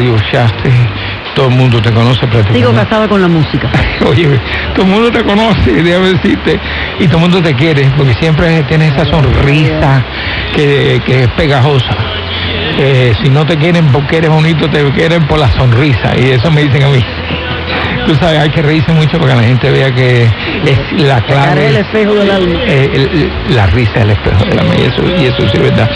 [0.00, 0.70] Te divorciaste,
[1.34, 2.58] todo el mundo te conoce prácticamente.
[2.58, 3.68] Sigo casada con la música.
[4.06, 4.40] Oye,
[4.74, 6.58] todo el mundo te conoce, déjame decirte,
[6.98, 10.02] y todo el mundo te quiere, porque siempre tienes esa sonrisa
[10.54, 11.94] que, que es pegajosa.
[12.78, 16.50] Eh, si no te quieren porque eres bonito, te quieren por la sonrisa, y eso
[16.50, 17.04] me dicen a mí.
[18.06, 21.52] Tú sabes, hay que reírse mucho para que la gente vea que es la Cara
[21.52, 21.80] el clave.
[21.80, 22.58] espejo del alma.
[22.66, 25.60] eh, el- la risa es el espejo del alma, y eso, y eso sí es
[25.62, 25.90] verdad.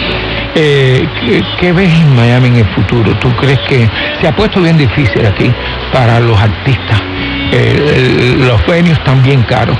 [0.56, 3.12] Eh, ¿qué, qué ves en Miami en el futuro?
[3.18, 3.88] ¿Tú crees que
[4.20, 5.52] se ha puesto bien difícil aquí
[5.92, 7.00] para los artistas?
[7.52, 9.76] Eh, el- los venues están bien caros.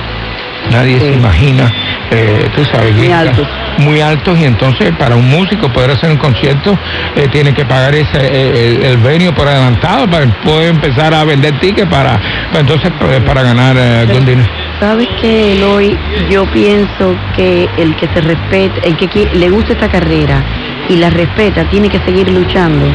[0.71, 1.71] Nadie se imagina,
[2.11, 3.47] eh, tú sabes, Muy que- altos.
[3.77, 6.77] muy altos y entonces para un músico poder hacer un concierto
[7.15, 11.23] eh, tiene que pagar ese eh, el, el venue por adelantado para poder empezar a
[11.23, 14.49] vender tickets para, para entonces para, para ganar algún dinero.
[14.79, 15.97] ¿Sabes qué, Eloy?
[16.29, 20.43] Yo pienso que el que se respeta, el que le gusta esta carrera
[20.89, 22.85] y la respeta, tiene que seguir luchando.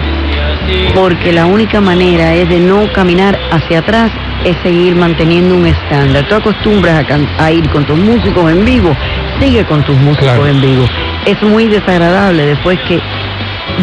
[0.95, 4.11] Porque la única manera es de no caminar hacia atrás,
[4.45, 6.27] es seguir manteniendo un estándar.
[6.29, 7.05] Tú acostumbras
[7.39, 8.97] a, a ir con tus músicos en vivo,
[9.41, 10.47] sigue con tus músicos Claro.
[10.47, 10.85] en vivo.
[11.27, 13.01] Es muy desagradable después que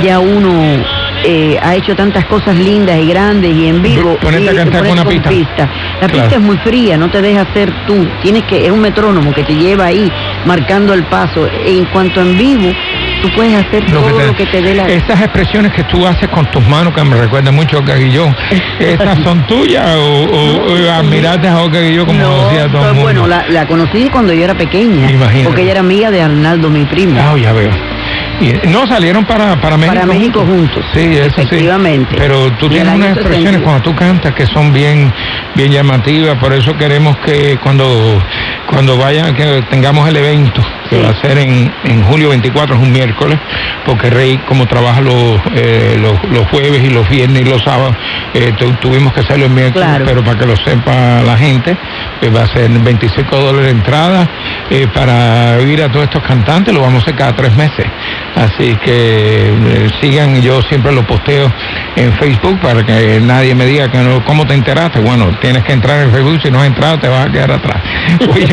[0.04, 0.52] ya uno
[1.24, 4.18] eh, ha hecho tantas cosas lindas y grandes y en vivo.
[4.22, 5.70] Ponerte a cantar con una pista.
[6.02, 6.14] La Claro.
[6.14, 8.08] pista es muy fría, no te deja ser tú.
[8.22, 10.12] Tienes que, es un metrónomo que te lleva ahí,
[10.46, 11.48] marcando el paso.
[11.66, 12.72] En cuanto en vivo,
[13.22, 16.46] tú puedes hacer todo lo que te dé la Esas expresiones que tú haces con
[16.52, 18.36] tus manos, que me recuerdan mucho a Olga Guillón,
[18.80, 23.02] ¿esas son tuyas o, o, o admiraste a Guillón como No, decía todo el mundo?
[23.02, 25.46] bueno, la, la conocí cuando yo era pequeña, Imagínate.
[25.46, 27.20] porque ella era amiga de Arnaldo, mi primo.
[27.20, 27.72] Ah, ya veo.
[28.40, 29.96] Y, no, salieron para, para México.
[29.96, 30.86] Para México juntos.
[30.94, 31.42] Sí, eso sí.
[31.42, 32.16] Efectivamente.
[32.18, 33.64] Pero tú tienes unas expresiones 62.
[33.64, 35.12] cuando tú cantas que son bien,
[35.56, 36.38] bien llamativas.
[36.38, 38.22] Por eso queremos que cuando,
[38.68, 42.82] cuando vaya, que tengamos el evento, que va a ser en, en julio 24, es
[42.82, 43.38] un miércoles,
[43.86, 47.96] porque Rey, como trabaja los, eh, los, los jueves y los viernes y los sábados,
[48.34, 50.06] eh, tu- tuvimos que hacerlo el miércoles, Claro.
[50.06, 51.72] pero para que lo sepa la gente,
[52.22, 54.28] eh, va a ser 25 dólares de entrada
[54.70, 57.86] eh, para ir a todos estos cantantes, lo vamos a hacer cada tres meses.
[58.36, 61.52] Así que eh, sigan, yo siempre lo posteo
[61.96, 65.00] en Facebook para que nadie me diga que no, ¿cómo te enteraste?
[65.00, 67.82] Bueno, tienes que entrar en Facebook, si no has entrado te vas a quedar atrás.
[68.34, 68.48] Oye,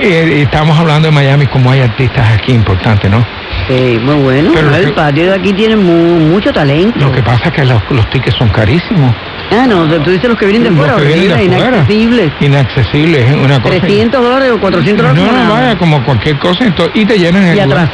[0.00, 3.24] eh, estamos hablando de Miami como hay artistas aquí importantes, ¿no?
[3.68, 4.50] Sí, muy bueno.
[4.54, 6.98] Pero el patio de aquí tiene mu- mucho talento.
[6.98, 9.14] Lo que pasa es que los, los tickets son carísimos.
[9.52, 12.32] Ah, no, tú dices los que vienen de fuera, Los que vienen de inaccesibles.
[12.40, 13.80] Inaccesibles, es una cosa.
[13.80, 15.32] 300 dólares o 400 No, dólares.
[15.32, 15.60] no, nada.
[15.60, 17.90] vaya, como cualquier cosa, y te llenan el Y atrás.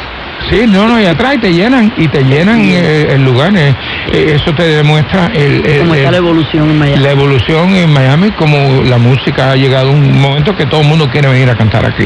[0.49, 3.51] Sí, no, no, y atrás y te llenan, y te llenan eh, el lugar.
[3.55, 3.75] eh,
[4.13, 7.03] eh, eso te demuestra el, el- Cómo está el- la evolución en Miami.
[7.03, 10.87] la evolución en Miami, como la música ha llegado a un momento que todo el
[10.87, 12.05] mundo quiere venir a cantar aquí.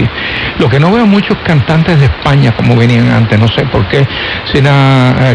[0.59, 4.07] Lo que no veo muchos cantantes de España como venían antes, no sé por qué,
[4.51, 4.71] sino,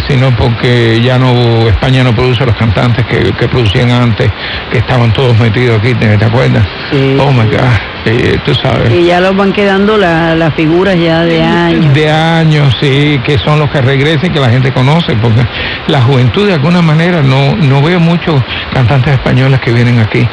[0.09, 4.31] sino porque ya no, España no produce los cantantes que, que producían antes,
[4.71, 6.67] que estaban todos metidos aquí, ¿te, te acuerdas?
[6.91, 7.17] Sí.
[7.21, 7.61] Oh my God,
[8.07, 11.93] eh, tú sabes Y ya los van quedando la- las figuras ya de años.
[11.95, 15.43] de años, sí, que son los que regresan y que la gente conoce, porque
[15.89, 18.41] la juventud de alguna manera no, no veo muchos
[18.73, 20.27] cantantes españoles que vienen aquí.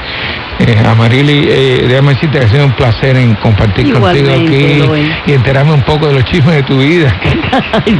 [0.60, 4.84] Eh, Amarili, eh, déjame decirte que ha sido un placer en compartir contigo aquí
[5.26, 7.16] y enterarme un poco de los chismes de tu vida.
[7.86, 7.96] Ay,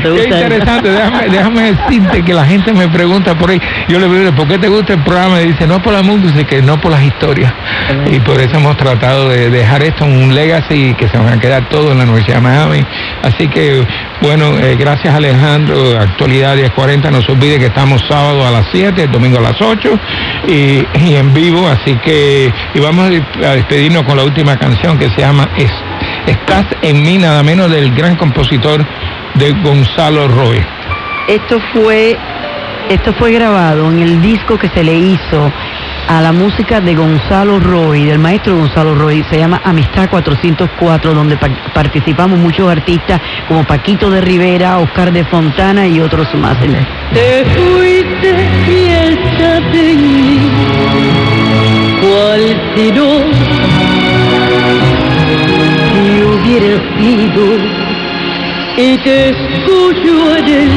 [0.00, 4.34] Qué interesante, déjame, déjame decirte que la gente me pregunta por ahí, yo le pregunto,
[4.34, 5.40] ¿por qué te gusta el programa?
[5.42, 7.52] Y dice, no por la música, no por las historias.
[8.10, 11.40] Y por eso hemos tratado de dejar esto en un legacy que se van a
[11.40, 12.86] quedar todos en la Universidad de Miami.
[13.22, 13.86] Así que,
[14.20, 19.04] bueno, eh, gracias Alejandro, actualidad 1040, no se olvide que estamos sábado a las 7,
[19.04, 19.98] el domingo a las 8
[20.48, 23.10] y, en vivo, así que y vamos
[23.44, 25.70] a despedirnos con la última canción que se llama Es-
[26.26, 28.84] Estás en mí, nada menos del gran compositor
[29.34, 30.58] de Gonzalo Roy.
[31.26, 32.16] Esto fue,
[32.90, 35.50] esto fue grabado en el disco que se le hizo
[36.08, 41.36] a la música de Gonzalo Roy, del maestro Gonzalo Roy, se llama Amistad 404, donde
[41.36, 46.56] pa- participamos muchos artistas como Paquito de Rivera, Oscar de Fontana y otros más.
[47.12, 48.34] Te fuiste
[52.00, 52.56] cual
[52.94, 53.08] no
[55.92, 57.44] si hubiera sido,
[58.76, 60.70] y te escucho en el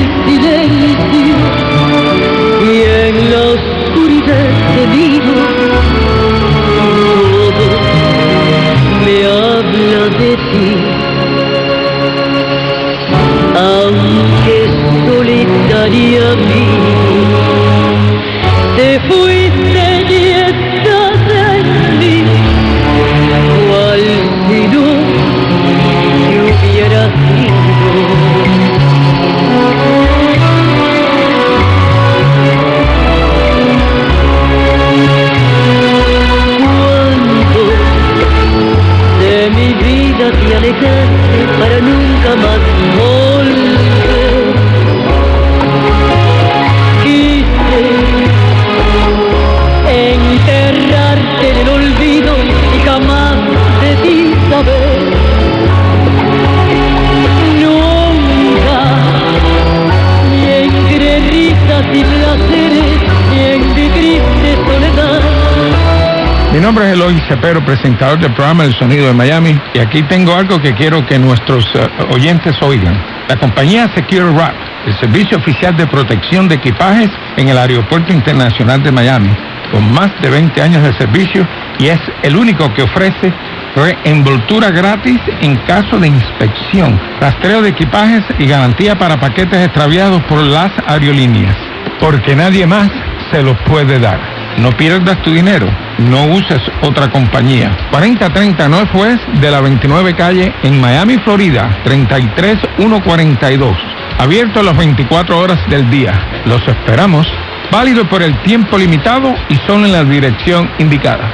[66.62, 70.36] Mi nombre es Eloy Cepero, presentador del programa El Sonido de Miami, y aquí tengo
[70.36, 72.94] algo que quiero que nuestros eh, oyentes oigan.
[73.28, 74.54] La compañía Secure Wrap,
[74.86, 79.36] el servicio oficial de protección de equipajes en el Aeropuerto Internacional de Miami,
[79.72, 81.48] con más de 20 años de servicio
[81.80, 83.34] y es el único que ofrece
[83.76, 90.38] reenvoltura gratis en caso de inspección, rastreo de equipajes y garantía para paquetes extraviados por
[90.38, 91.58] las aerolíneas,
[92.00, 92.92] porque nadie más
[93.32, 94.20] se los puede dar.
[94.60, 95.68] No pierdas tu dinero,
[96.10, 97.76] no uses otra compañía.
[97.92, 103.78] 4030 North West de la 29 calle en Miami, Florida, 33142.
[104.18, 106.14] Abierto las 24 horas del día.
[106.46, 107.28] Los esperamos.
[107.72, 111.34] Válido por el tiempo limitado y solo en la dirección indicada.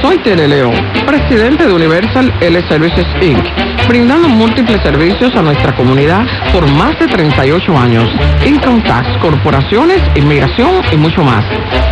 [0.00, 0.74] Soy Tere León,
[1.06, 7.06] presidente de Universal L Services Inc., brindando múltiples servicios a nuestra comunidad por más de
[7.06, 8.08] 38 años.
[8.44, 11.44] Income tax, corporaciones, inmigración y mucho más.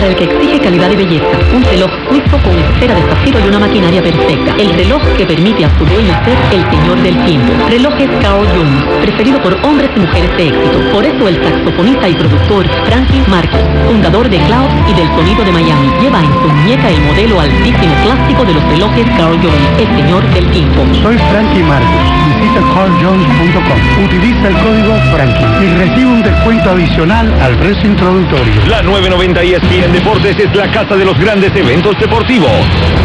[0.00, 3.48] Para el que exige calidad y belleza, un reloj suizo con esfera de zafiro y
[3.48, 4.56] una maquinaria perfecta.
[4.56, 7.52] El reloj que permite a su dueño ser el señor del tiempo.
[7.68, 10.90] Relojes Carl Jones, preferido por hombres y mujeres de éxito.
[10.90, 15.52] Por eso el saxofonista y productor Frankie Marcus, fundador de Cloud y del sonido de
[15.52, 19.96] Miami, lleva en su muñeca el modelo altísimo clásico de los relojes Carl Jones, el
[20.00, 20.80] señor del tiempo.
[21.02, 22.20] Soy Frankie Marcos.
[22.40, 24.04] Visita carljones.com.
[24.04, 28.54] Utiliza el código Frankie y recibe un descuento adicional al precio introductorio.
[28.66, 29.44] La 990
[29.92, 32.50] Deportes es la casa de los grandes eventos deportivos.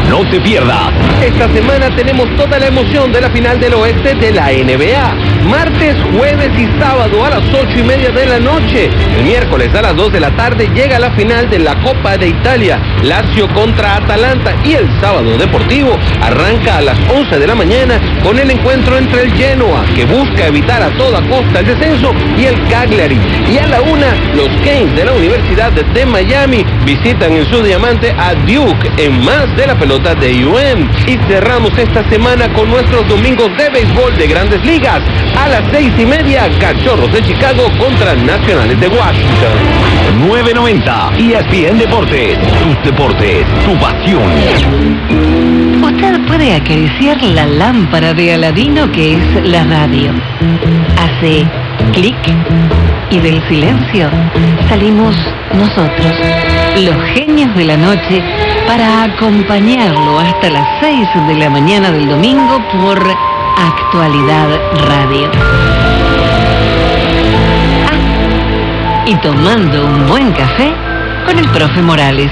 [0.08, 0.92] No te pierdas.
[1.20, 5.16] Esta semana tenemos toda la emoción de la final del oeste de la NBA.
[5.50, 8.90] Martes, jueves y sábado a las ocho y media de la noche.
[9.18, 12.28] El miércoles a las 2 de la tarde llega la final de la Copa de
[12.28, 12.80] Italia.
[13.02, 14.54] Lazio contra Atalanta.
[14.64, 19.24] Y el sábado deportivo arranca a las 11 de la mañana con el encuentro entre
[19.24, 23.20] el Genoa, que busca evitar a toda costa el descenso, y el Cagliari.
[23.52, 28.12] Y a la una, los Kings de la Universidad de Miami visitan en su diamante
[28.18, 30.90] a Duke en más de la pelota de UM.
[31.08, 35.02] Y cerramos esta semana con nuestros domingos de béisbol de grandes ligas.
[35.38, 39.56] A las seis y media, Cachorros de Chicago contra Nacionales de Washington.
[40.28, 42.38] 990 ESPN Deportes.
[42.40, 44.24] Tus deportes, tu pasión.
[45.84, 50.12] Usted puede acariciar la lámpara de Aladino que es la radio.
[50.98, 51.46] Hace
[51.94, 52.16] clic
[53.12, 54.10] y del silencio
[54.68, 55.16] salimos
[55.54, 56.12] nosotros,
[56.82, 58.22] los genios de la noche,
[58.68, 63.00] para acompañarlo hasta las 6 de la mañana del domingo por
[63.58, 64.50] Actualidad
[64.88, 65.32] Radio.
[67.88, 70.74] Ah, y tomando un buen café
[71.26, 72.30] con el profe Morales.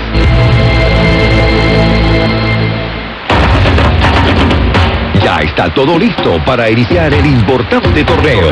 [5.24, 8.50] Ya está todo listo para iniciar el importante torneo.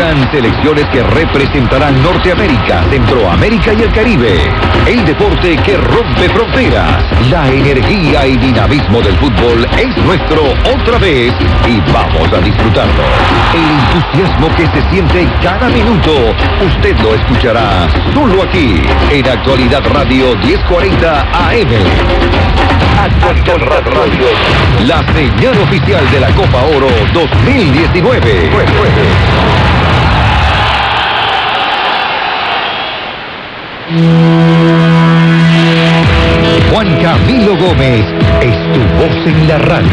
[0.00, 4.50] Juegan selecciones que representarán Norteamérica, Centroamérica y el Caribe.
[4.86, 7.04] El deporte que rompe fronteras.
[7.28, 11.34] La energía y dinamismo del fútbol es nuestro otra vez
[11.68, 13.02] y vamos a disfrutarlo.
[13.52, 16.34] El entusiasmo que se siente cada minuto,
[16.64, 18.80] usted lo escuchará solo aquí,
[19.10, 21.68] en Actualidad Radio 1040 AM.
[22.98, 24.28] Actualidad Radio.
[24.86, 28.50] La señal oficial de la Copa Oro 2019.
[36.70, 38.04] Juan Camilo Gómez
[38.40, 39.90] es tu voz en la radio.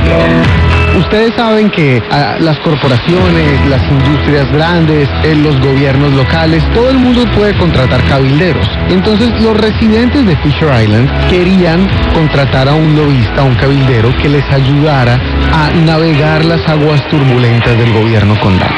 [1.00, 7.00] Ustedes saben que ah, las corporaciones, las industrias grandes, eh, los gobiernos locales, todo el
[7.00, 8.70] mundo puede contratar cabilderos.
[8.90, 14.30] Entonces los residentes de Fisher Island querían contratar a un lobista, a un cabildero que
[14.30, 15.20] les ayudara
[15.54, 18.72] a navegar las aguas turbulentas del gobierno condal.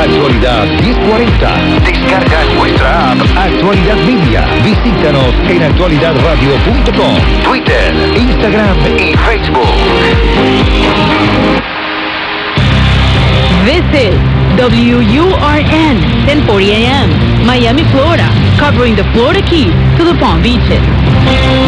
[0.00, 1.60] Actualidad 1040.
[1.84, 4.46] Descarga nuestra app Actualidad Media.
[4.64, 9.68] Visítanos en actualidadradio.com, Twitter, Instagram y Facebook.
[13.66, 14.16] This is
[14.56, 18.26] WURN 1040 AM, Miami, Florida,
[18.58, 20.80] covering the Florida Keys to the Palm Beaches.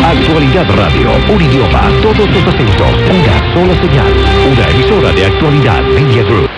[0.03, 4.13] Actualidad Radio, un idioma, todos los acentos, una sola señal,
[4.51, 6.52] una emisora de Actualidad Media Group.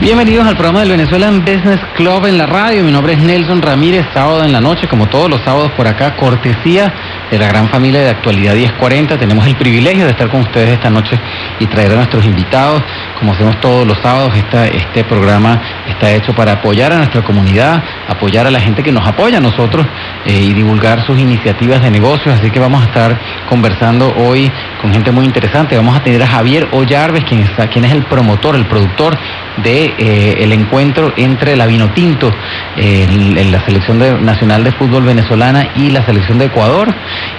[0.00, 2.82] Bienvenidos al programa del Venezuelan Business Club en la radio.
[2.82, 6.16] Mi nombre es Nelson Ramírez, sábado en la noche, como todos los sábados por acá,
[6.16, 6.90] cortesía
[7.30, 9.18] de la gran familia de Actualidad 1040.
[9.18, 11.20] Tenemos el privilegio de estar con ustedes esta noche
[11.58, 12.82] y traer a nuestros invitados.
[13.18, 18.46] Como hacemos todos los sábados, este programa está hecho para apoyar a nuestra comunidad, apoyar
[18.46, 19.84] a la gente que nos apoya a nosotros
[20.24, 22.38] eh, y divulgar sus iniciativas de negocios.
[22.38, 23.20] Así que vamos a estar
[23.50, 25.76] conversando hoy con gente muy interesante.
[25.76, 29.18] Vamos a tener a Javier Ollarves, quien es el promotor, el productor
[29.58, 32.30] de eh, el encuentro entre la Vinotinto,
[32.76, 36.88] eh, en la selección de- nacional de fútbol venezolana y la selección de Ecuador.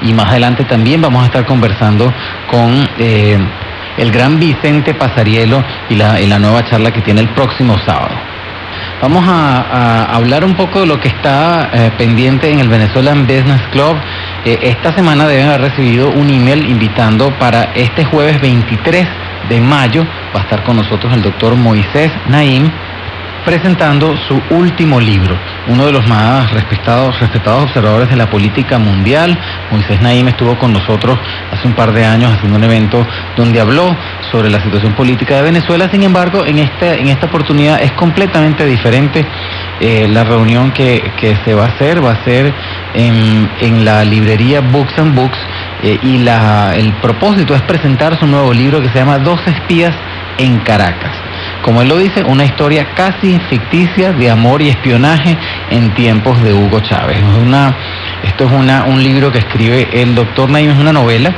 [0.01, 2.13] Y más adelante también vamos a estar conversando
[2.49, 3.37] con eh,
[3.97, 8.15] el gran Vicente Pasarielo y la, la nueva charla que tiene el próximo sábado.
[9.01, 9.61] Vamos a,
[10.11, 13.95] a hablar un poco de lo que está eh, pendiente en el Venezuelan Business Club.
[14.45, 19.07] Esta semana deben haber recibido un email invitando para este jueves 23
[19.49, 20.05] de mayo.
[20.35, 22.69] Va a estar con nosotros el doctor Moisés Naim
[23.45, 25.35] presentando su último libro,
[25.67, 29.37] uno de los más respetados, respetados observadores de la política mundial.
[29.71, 31.17] Moisés Naim estuvo con nosotros
[31.51, 33.95] hace un par de años haciendo un evento donde habló
[34.31, 35.89] sobre la situación política de Venezuela.
[35.91, 39.25] Sin embargo, en, este, esta oportunidad es completamente diferente.
[39.79, 42.53] Eh, la reunión que, que se va a hacer va a ser
[42.93, 45.39] en, en la librería Books and Books
[45.83, 49.93] eh, y la, el propósito es presentar su nuevo libro que se llama Dos espías
[50.37, 51.11] en Caracas.
[51.63, 55.37] Como él lo dice, una historia casi ficticia de amor y espionaje
[55.69, 57.19] en tiempos de Hugo Chávez.
[58.23, 61.31] Esto es una- un libro que escribe el doctor Naim, es una novela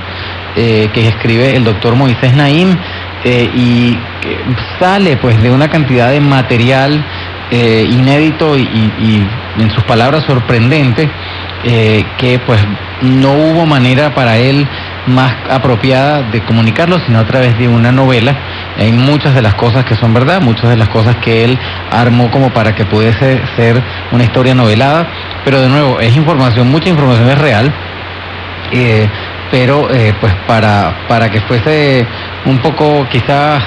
[0.56, 2.76] eh, que escribe el doctor Moisés Naim
[3.24, 3.98] eh, y
[4.80, 7.04] sale pues de una cantidad de material
[7.52, 9.26] eh, inédito y,
[9.60, 11.08] en sus palabras sorprendente
[11.66, 12.60] eh, que pues
[13.02, 14.68] no hubo manera para él
[15.08, 18.36] más apropiada de comunicarlo sino a través de una novela.
[18.78, 21.58] Hay muchas de las cosas que son verdad, muchas de las cosas que él
[21.92, 25.08] armó como para que pudiese ser una historia novelada,
[25.46, 27.74] pero de nuevo es información, mucha información es real.
[28.72, 29.08] Eh,
[29.52, 32.08] pero eh, pues para, para que fuese
[32.46, 33.64] un poco quizás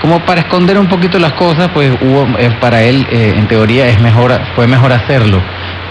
[0.00, 4.00] como para esconder un poquito las cosas, pues hubo, eh, para él en teoría es
[4.00, 5.40] mejor, fue mejor hacerlo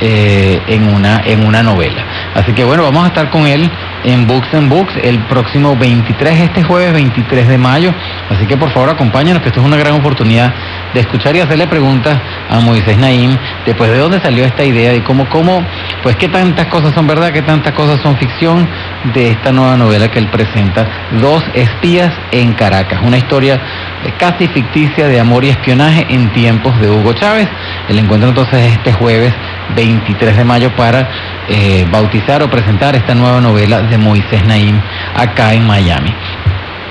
[0.02, 2.06] eh, en, una, en una novela.
[2.36, 3.70] Así que bueno, vamos a estar con él
[4.04, 7.94] en Books and Books el próximo 23, este jueves 23 de mayo.
[8.30, 10.54] Así que por favor acompáñanos, que esto es una gran oportunidad
[10.94, 12.18] de escuchar y hacerle preguntas
[12.50, 15.64] a Moisés Naim, después de dónde salió esta idea y cómo, cómo,
[16.02, 18.68] pues qué tantas cosas son verdad, qué tantas cosas son ficción
[19.14, 20.88] de esta nueva novela que él presenta,
[21.20, 23.56] Dos espías en Caracas, una historia
[24.06, 27.48] eh, casi ficticia de amor y espionaje en tiempos de Hugo Chávez.
[27.88, 29.34] El encuentro entonces es este jueves
[29.76, 31.10] 23 de mayo para
[31.48, 34.80] eh, bautizar o presentar esta nueva novela de Moisés Naim
[35.16, 36.14] acá en Miami.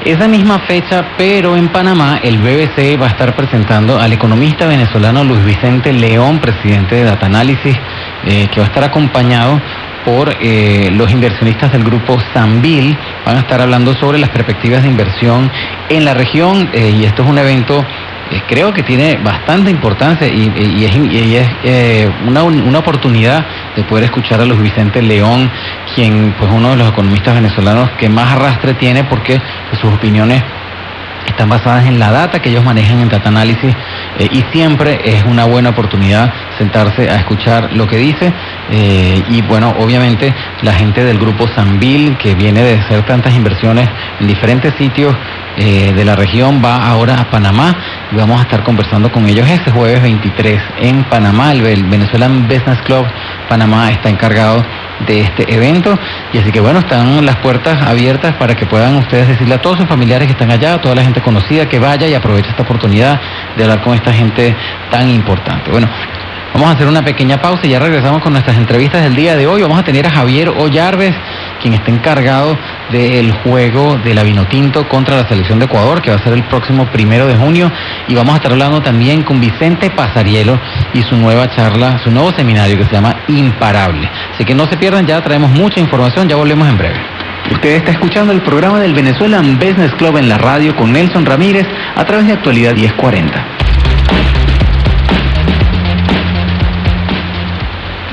[0.04, 5.24] Esa misma fecha, pero en Panamá, el BBC va a estar presentando al economista venezolano
[5.24, 7.76] Luis Vicente León, presidente de Data Analysis,
[8.24, 9.60] eh, que va a estar acompañado
[10.04, 12.96] por eh, los inversionistas del grupo Sambil.
[13.26, 15.50] Van a estar hablando sobre las perspectivas de inversión
[15.88, 17.84] en la región eh, y esto es un evento
[18.30, 24.40] eh, creo que tiene bastante importancia y, es, eh, una, una oportunidad de poder escuchar
[24.40, 25.50] a Luis Vicente León,
[25.94, 30.42] quien pues uno de los economistas venezolanos que más arrastre tiene porque pues, sus opiniones
[31.30, 33.74] están basadas en la data que ellos manejan en Data Analysis
[34.18, 38.32] eh, y siempre es una buena oportunidad sentarse a escuchar lo que dice
[38.70, 43.88] eh, y bueno, obviamente la gente del grupo Sambil que viene de hacer tantas inversiones
[44.20, 45.14] en diferentes sitios
[45.56, 47.74] eh, de la región va ahora a Panamá.
[48.12, 52.80] Y vamos a estar conversando con ellos este jueves 23 en Panamá, el Venezuelan Business
[52.82, 53.04] Club
[53.48, 54.64] Panamá está encargado
[55.06, 55.98] de este evento
[56.32, 59.78] y así que bueno, están las puertas abiertas para que puedan ustedes decirle a todos
[59.78, 62.62] sus familiares que están allá, a toda la gente conocida que vaya y aproveche esta
[62.62, 63.20] oportunidad
[63.56, 64.54] de hablar con esta gente
[64.90, 65.70] tan importante.
[65.70, 65.88] Bueno,
[66.54, 69.46] Vamos a hacer una pequeña pausa y ya regresamos con nuestras entrevistas del día de
[69.46, 69.62] hoy.
[69.62, 71.14] Vamos a tener a Javier Ollarves,
[71.60, 72.58] quien está encargado
[72.90, 76.44] del juego de la Vinotinto contra la selección de Ecuador, que va a ser el
[76.44, 77.70] próximo primero de junio.
[78.08, 80.58] Y vamos a estar hablando también con Vicente Pasarielo
[80.94, 84.10] y su nueva charla, su nuevo seminario que se llama Imparable.
[84.34, 86.98] Así que no se pierdan, ya traemos mucha información, ya volvemos en breve.
[87.52, 91.66] Usted está escuchando el programa del Venezuelan Business Club en la radio con Nelson Ramírez
[91.94, 94.37] a través de Actualidad 1040.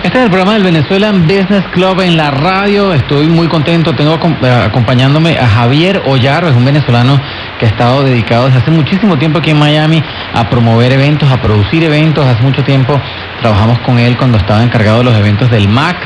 [0.05, 2.93] Este es el programa del Venezuelan Business Club en la radio.
[2.93, 3.95] Estoy muy contento.
[3.95, 7.19] Tengo eh, acompañándome a Javier Ollar, es un venezolano
[7.57, 10.03] que ha estado dedicado desde hace muchísimo tiempo aquí en Miami
[10.35, 12.23] a promover eventos, a producir eventos.
[12.23, 13.01] Hace mucho tiempo
[13.41, 15.97] trabajamos con él cuando estaba encargado de los eventos del MAC.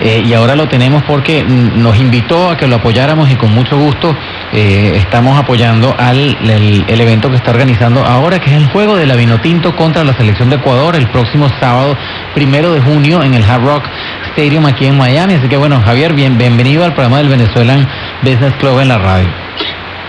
[0.00, 3.78] Eh, y ahora lo tenemos porque nos invitó a que lo apoyáramos y con mucho
[3.78, 4.14] gusto
[4.52, 9.06] eh, estamos apoyando al el, evento que está organizando ahora, que es el juego de
[9.06, 11.96] la Vinotinto contra la selección de Ecuador el próximo sábado
[12.34, 13.84] primero de junio en el Hard Rock
[14.30, 15.34] Stadium aquí en Miami.
[15.34, 17.86] Así que bueno, Javier, bien, bienvenido al programa del Venezuelan
[18.22, 19.28] Business Club en la radio.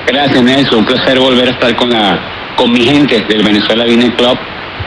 [0.07, 0.79] Gracias, Nelson.
[0.79, 2.19] Un placer volver a estar con la
[2.55, 4.37] con mi gente del Venezuela Business Club.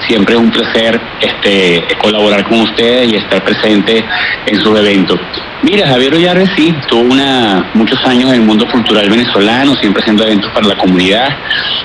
[0.06, 4.04] Siempre es un placer este, colaborar con ustedes y estar presente
[4.46, 5.18] en sus eventos.
[5.62, 10.24] Mira, Javier Ollarre sí, tuvo una, muchos años en el mundo cultural venezolano, siempre haciendo
[10.24, 11.36] eventos para la comunidad.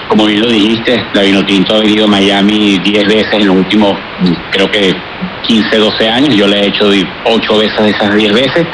[0.08, 3.98] Como bien lo dijiste, la Vinotinto ha venido a Miami 10 veces en los últimos,
[4.52, 4.96] creo que
[5.44, 6.36] 15, 12 años.
[6.36, 6.90] Yo le he hecho
[7.26, 8.68] 8 veces de esas 10 veces.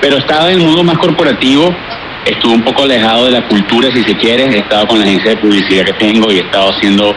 [0.00, 1.74] Pero estaba en el mundo más corporativo,
[2.26, 4.44] estuve un poco alejado de la cultura, si se quiere.
[4.44, 7.14] He estado con la agencia de publicidad que tengo y he estado haciendo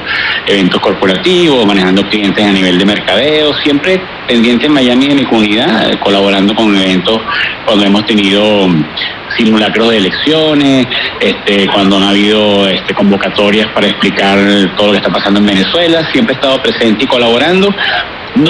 [0.48, 5.92] eventos corporativos, manejando clientes a nivel de mercadeo, siempre pendiente en Miami de mi comunidad,
[6.00, 7.20] colaborando con eventos
[7.66, 8.86] cuando hemos tenido mm,
[9.38, 10.88] simulacros de elecciones,
[11.20, 14.38] este, cuando no ha habido este, convocatorias para explicar
[14.76, 17.70] todo lo que está pasando en Venezuela, siempre he estado presente y colaborando.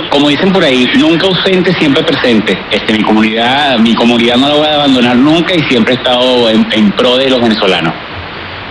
[0.09, 2.57] Como dicen por ahí, nunca ausente, siempre presente.
[2.71, 6.49] Este, mi comunidad, mi comunidad no la voy a abandonar nunca y siempre he estado
[6.49, 7.93] en, pro de los venezolanos.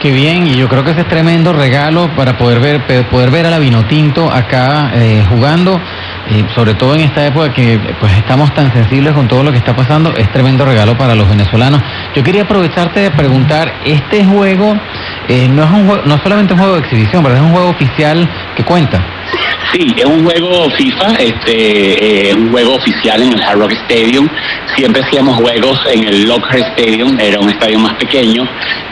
[0.00, 3.46] Qué bien, y yo creo que ese es tremendo regalo para poder ver, poder ver
[3.46, 5.80] a la Vinotinto acá eh, jugando,
[6.28, 9.58] eh, sobre todo en esta época que pues estamos tan sensibles con todo lo que
[9.58, 11.80] está pasando, es tremendo regalo para los venezolanos.
[12.14, 14.76] Yo quería aprovecharte de preguntar, este juego
[15.28, 17.38] eh, no es un no solamente un juego de exhibición, ¿verdad?
[17.38, 19.13] Es un juego oficial que cuenta.
[19.72, 24.28] Sí, es un juego FIFA, este, eh, un juego oficial en el Hard Rock Stadium.
[24.76, 28.48] Siempre hacíamos juegos en el Lockhart Stadium, era un estadio más pequeño.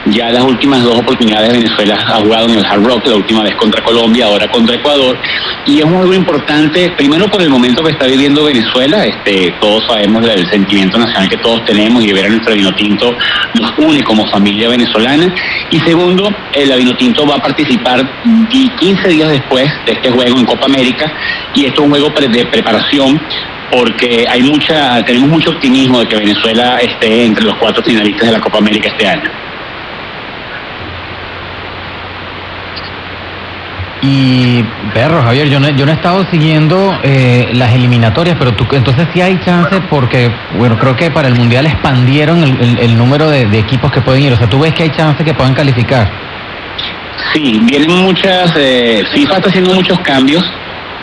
[0.07, 3.55] Ya las últimas dos oportunidades Venezuela ha jugado en el Hard Rock, la última vez
[3.55, 5.17] contra Colombia, ahora contra Ecuador.
[5.65, 9.85] Y es un juego importante, primero por el momento que está viviendo Venezuela, este, todos
[9.87, 13.15] sabemos del sentimiento nacional que todos tenemos y ver a nuestro vino tinto
[13.59, 15.33] nos une como familia venezolana.
[15.71, 18.03] Y segundo, el vino tinto va a participar
[18.49, 21.11] di- 15 días después de este juego en Copa América
[21.53, 23.19] y esto es un juego de preparación
[23.71, 28.33] porque hay mucha, tenemos mucho optimismo de que Venezuela esté entre los cuatro finalistas de
[28.33, 29.29] la Copa América este año.
[34.05, 34.61] Y
[34.93, 39.07] perro, Javier, yo no, yo no he estado siguiendo eh, las eliminatorias, pero tú, entonces
[39.13, 43.29] sí hay chance porque, bueno, creo que para el Mundial expandieron el, el- el número
[43.29, 44.33] de, de equipos que pueden ir.
[44.33, 46.11] O sea, tú ves que hay chance que puedan calificar.
[47.33, 50.43] Sí, vienen muchas, eh, FIFA está haciendo muchos cambios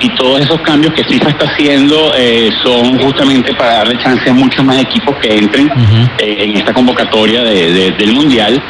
[0.03, 4.33] y todos esos cambios que FIFA está haciendo eh, son justamente para darle chance a
[4.33, 5.71] muchos más equipos que entren
[6.19, 8.63] eh, en esta convocatoria de- de- del Mundial.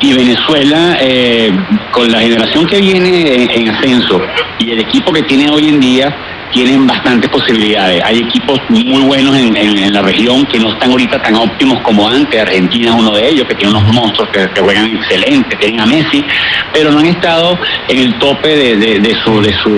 [0.00, 1.50] Y Venezuela, eh,
[1.90, 4.20] con la generación que viene en, en ascenso
[4.58, 6.14] y el equipo que tiene hoy en día,
[6.54, 8.02] tienen bastantes posibilidades.
[8.04, 11.80] Hay equipos muy buenos en, en- en la región que no están ahorita tan óptimos
[11.82, 12.40] como antes.
[12.40, 15.86] Argentina es uno de ellos, que tiene unos monstruos que, que juegan excelente, tienen a
[15.86, 16.24] Messi,
[16.72, 19.70] pero no han estado en el tope de, de- de su, de su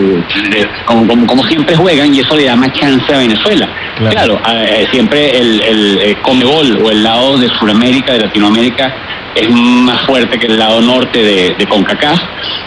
[0.51, 3.69] de- como, como- como siempre juegan y eso le da más chance a Venezuela.
[4.11, 8.95] Claro, eh, siempre el, el, eh, Comebol o el lado de Sudamérica, de Latinoamérica,
[9.37, 12.19] es más fuerte que el lado norte de, de CONCACAF.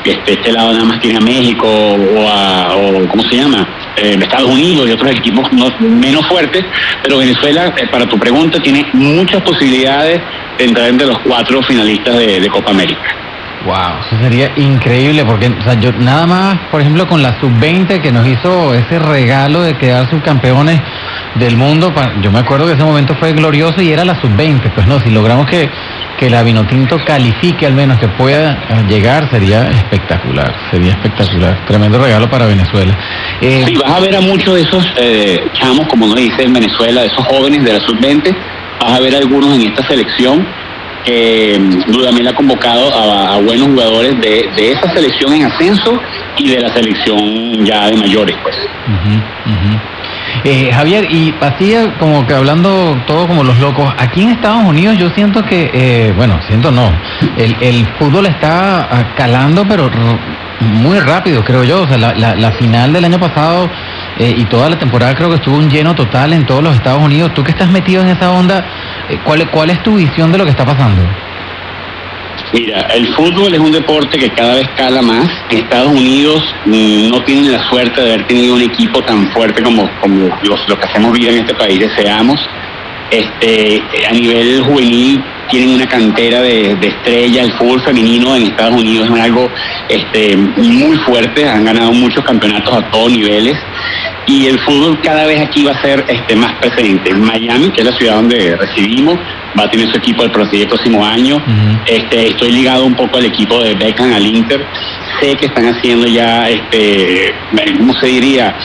[0.06, 3.68] Este, este lado nada más tiene a México o a, o, ¿cómo se llama?
[3.98, 6.64] Eh, Estados Unidos y otros equipos no- menos fuertes,
[7.04, 10.22] pero Venezuela, eh, para tu pregunta, tiene muchas posibilidades
[10.58, 13.02] de entrar entre los cuatro finalistas de, Copa América.
[13.66, 18.02] Wow, eso sería increíble porque, o sea, yo nada más, por ejemplo, con la sub-20
[18.02, 20.80] que nos hizo ese regalo de quedar subcampeones
[21.36, 24.88] del mundo, yo me acuerdo que ese momento fue glorioso y era la sub-20, pues
[24.88, 25.70] no, si logramos que,
[26.20, 31.98] que la Vinotinto califique al menos, que pueda eh, llegar, sería espectacular, sería espectacular, tremendo
[31.98, 32.98] regalo para Venezuela.
[33.42, 36.54] Eh, Sí, vas a ver a muchos de esos eh, chamos, como nos dice en
[36.54, 38.36] Venezuela, de esos jóvenes de la sub-20,
[38.82, 40.46] vas a ver algunos en esta selección
[41.06, 45.98] que mm, Dudamel ha convocado a, a buenos jugadores de, de esa selección en ascenso
[46.38, 48.56] y de la selección ya de mayores, pues.
[50.44, 54.98] Eh, Javier, y así como que hablando todo como los locos, aquí en Estados Unidos
[54.98, 56.92] yo siento que, eh, bueno, siento no,
[57.38, 59.90] el, el fútbol está ah, calando, pero
[60.62, 61.82] muy rápido, creo yo.
[61.84, 63.70] O sea, la, la- la final del año pasado
[64.18, 67.02] eh, y toda la temporada creo que estuvo un lleno total en todos los Estados
[67.02, 67.34] Unidos.
[67.34, 68.66] Tú que estás metido en esa onda,
[69.10, 71.02] eh, ¿cuál, ¿cuál es tu visión de lo que está pasando?
[72.54, 75.30] Mira, el fútbol es un deporte que cada vez cala más.
[75.50, 79.90] En Estados Unidos no tienen la suerte de haber tenido un equipo tan fuerte como,
[80.02, 82.40] como los, lo que hacemos vida en este país deseamos.
[83.12, 88.76] Este, a nivel juvenil tienen una cantera de, de estrella, el fútbol femenino en Estados
[88.80, 89.50] Unidos es algo
[89.90, 93.56] este, muy fuerte, han ganado muchos campeonatos a todos niveles
[94.28, 97.14] y el fútbol cada vez aquí va a ser este, más presente.
[97.16, 99.16] Miami, que es la ciudad donde recibimos,
[99.60, 101.42] va a tener su equipo el, próximo- año.
[101.88, 104.64] este, estoy ligado un poco al equipo de Beckham, al Inter.
[105.20, 107.34] Sé que están haciendo ya, este,
[107.78, 108.56] ¿cómo se diría?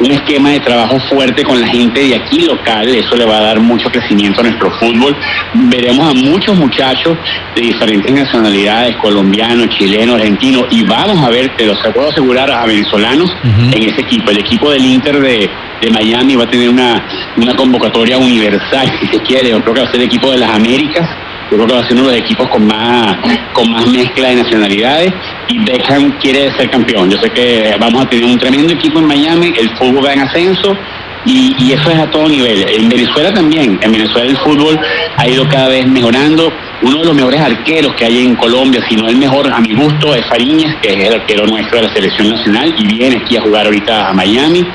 [0.00, 2.88] Un esquema de trabajo fuerte con la gente de aquí local.
[2.88, 5.16] Eso le va a dar mucho crecimiento a nuestro fútbol.
[5.54, 7.16] Veremos a muchos muchachos
[7.54, 12.66] de diferentes nacionalidades, colombianos, chilenos, argentinos, y vamos a ver, te lo puedo asegurar, a
[12.66, 14.30] venezolanos en ese equipo.
[14.30, 17.04] El equipo del Inter de, de Miami va a tener una,
[17.36, 19.50] una convocatoria universal, si se quiere.
[19.50, 21.08] Yo creo que va a ser el equipo de las Américas.
[21.50, 23.16] Yo creo que va a ser uno de los equipos con más,
[23.52, 25.12] con más mezcla de nacionalidades
[25.48, 27.10] y Beckham quiere ser campeón.
[27.10, 30.20] Yo sé que vamos a tener un tremendo equipo en Miami, el fútbol va en
[30.20, 30.76] ascenso
[31.24, 32.64] y, y eso es a todo nivel.
[32.68, 34.78] En Venezuela también, en Venezuela el fútbol
[35.16, 36.52] ha ido cada vez mejorando.
[36.82, 39.74] Uno de los mejores arqueros que hay en Colombia, si no el mejor a mi
[39.74, 43.36] gusto, es Fariñas, que es el arquero nuestro de la selección nacional y viene aquí
[43.38, 44.66] a jugar ahorita a Miami.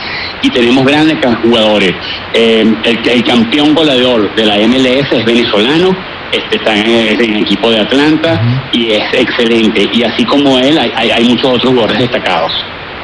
[0.42, 1.94] Y tenemos grandes jugadores.
[2.34, 5.96] Eh, el, campeón goleador de la MLS es venezolano,
[6.32, 9.88] este está en el, en el equipo de Atlanta y es excelente.
[9.94, 12.52] Y así como él, hay, hay- hay muchos otros jugadores destacados.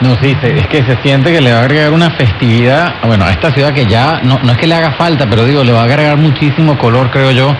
[0.01, 3.23] No, sí, se- es que se siente que le va a agregar una festividad, bueno,
[3.23, 5.71] a esta ciudad que ya, no, no es que le haga falta, pero digo, le
[5.71, 7.55] va a agregar muchísimo color, creo yo,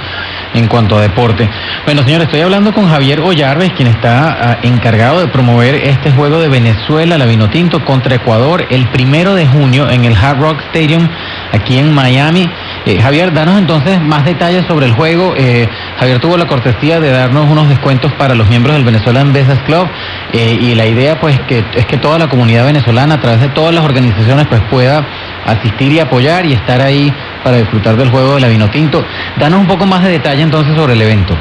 [0.53, 1.49] en cuanto a deporte.
[1.85, 6.39] Bueno, señores, estoy hablando con Javier Ollarves, quien está ah, encargado de promover este juego
[6.39, 11.07] de Venezuela, la Vinotinto, contra Ecuador, el primero de junio en el Hard Rock Stadium,
[11.53, 12.49] aquí en Miami.
[12.85, 15.33] Eh, Javier, danos entonces más detalles sobre el juego.
[15.35, 15.67] Eh,
[15.97, 19.87] Javier tuvo la cortesía de darnos unos descuentos para los miembros del Venezuelan Business Club
[20.33, 23.49] eh, y la idea pues que es que toda la comunidad venezolana a través de
[23.49, 25.03] todas las organizaciones pues pueda
[25.45, 27.11] asistir y apoyar y estar ahí
[27.43, 29.03] para disfrutar del juego de la Vinotinto.
[29.37, 31.35] Danos un poco más de detalle entonces sobre el evento.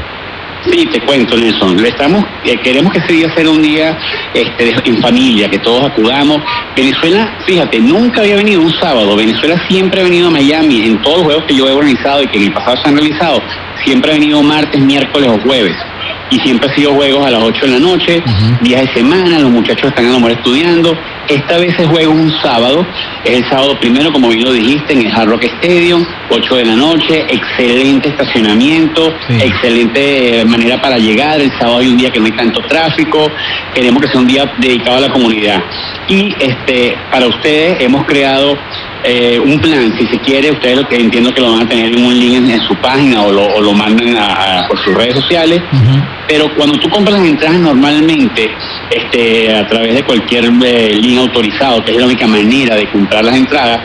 [0.70, 1.76] Sí, te cuento, Nelson.
[1.82, 3.98] Le estamos, eh, queremos que ese día sea un día
[4.32, 6.40] este, en familia, que todos acudamos.
[6.74, 9.14] Venezuela, fíjate, nunca había venido un sábado.
[9.14, 12.26] Venezuela siempre ha venido a Miami en todos los juegos que yo he organizado y
[12.28, 13.42] que en el pasado se han realizado.
[13.84, 15.76] Siempre ha venido martes, miércoles o jueves.
[16.34, 18.20] Y siempre ha sido juegos a las 8 de la noche,
[18.60, 20.98] días de semana, los muchachos están a lo mejor estudiando.
[21.28, 22.84] Esta vez se juega un sábado,
[23.24, 26.64] es el sábado primero, como bien lo dijiste, en el Hard Rock Stadium, 8 de
[26.64, 32.26] la noche, excelente estacionamiento, excelente manera para llegar, el sábado hay un día que no
[32.26, 33.30] hay tanto tráfico,
[33.72, 35.62] queremos que sea un día dedicado a la comunidad.
[36.08, 38.58] Y este para ustedes hemos creado
[39.04, 41.92] eh, un plan, si se quiere, ustedes lo que entiendo que lo van a tener
[41.92, 44.78] en un link en, en su página o lo, o lo mandan a- a- por
[44.82, 45.60] sus redes sociales,
[46.26, 48.50] pero cuando tú compras las entradas normalmente,
[48.90, 53.24] este, a través de cualquier eh, link autorizado, que es la única manera de comprar
[53.24, 53.80] las entradas,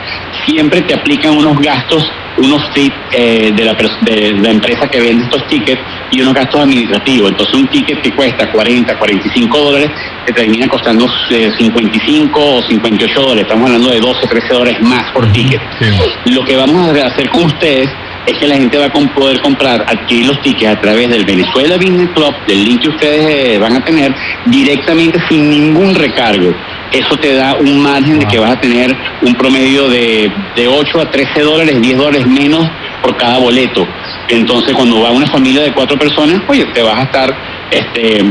[0.46, 2.10] siempre te aplican unos gastos,
[2.40, 5.80] unos fees eh, de, la, de la empresa que vende estos tickets
[6.10, 7.30] y unos gastos administrativos.
[7.30, 9.90] Entonces un ticket que cuesta 40, 45 dólares,
[10.26, 13.42] te termina costando eh, 55 o 58 dólares.
[13.42, 15.60] Estamos hablando de 12, 13 dólares más por ticket.
[16.26, 17.88] Lo que vamos a hacer con ustedes
[18.26, 21.76] es que la gente va a poder comprar, adquirir los tickets a través del Venezuela
[21.76, 24.14] Business Club, del link que ustedes eh, van a tener,
[24.46, 26.54] directamente sin ningún recargo.
[26.92, 31.00] Eso te da un margen de que vas a tener un promedio de, de 8
[31.00, 32.68] a 13 dólares, 10 dólares menos
[33.02, 33.86] por cada boleto.
[34.28, 37.34] Entonces, cuando va una familia de cuatro personas, oye, te vas a estar
[37.70, 38.24] este,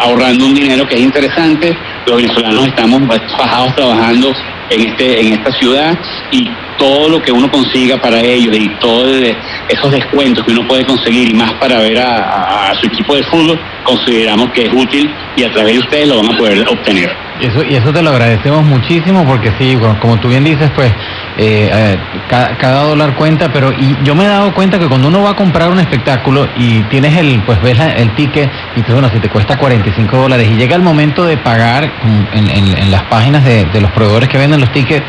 [0.00, 1.76] ahorrando un dinero que es interesante.
[2.06, 4.32] Los venezolanos estamos bajados trabajando
[4.70, 5.98] en este en esta ciudad
[6.30, 6.48] y
[6.78, 9.08] todo lo que uno consiga para ellos y todos
[9.68, 13.58] esos descuentos que uno puede conseguir y más para ver a, su equipo de fútbol,
[13.84, 17.10] consideramos que es útil y a través de ustedes lo van a poder obtener.
[17.40, 20.88] Eso, y eso te lo agradecemos muchísimo porque sí, bueno, como tú bien dices, pues
[21.36, 21.98] eh, eh,
[22.28, 25.30] ca- cada, dólar cuenta, pero y yo me he dado cuenta que cuando uno va
[25.30, 29.18] a comprar un espectáculo y tienes el, pues ves el ticket y dices, bueno, si
[29.18, 33.80] te cuesta 45 dólares y llega el momento de pagar mm, en, las páginas de
[33.80, 35.04] los proveedores que venden los tickets,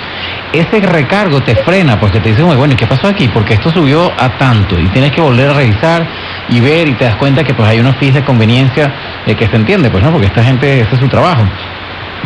[0.59, 3.27] ese recargo te frena porque te dicen, "Oye, bueno, ¿y qué pasó aquí?
[3.29, 6.05] Porque esto subió a tanto y tienes que volver a revisar
[6.49, 8.91] y ver y te das cuenta que pues hay unos fees de conveniencia
[9.25, 11.43] eh, que se entiende, pues no, porque esta gente, ese es su trabajo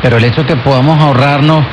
[0.01, 1.65] pero el hecho que podamos ahorrarnos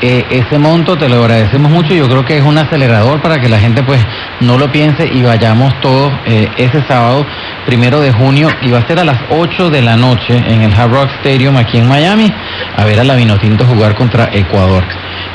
[0.00, 3.40] eh, ese monto te lo agradecemos mucho y yo creo que es un acelerador para
[3.40, 4.04] que la gente pues
[4.40, 7.26] no lo piense y vayamos todos eh, ese sábado
[7.66, 10.72] primero de junio y va a ser a las 8 de la noche en el
[10.74, 12.32] Hard Rock Stadium aquí en Miami
[12.76, 14.84] a ver a la Vinotinto jugar contra Ecuador.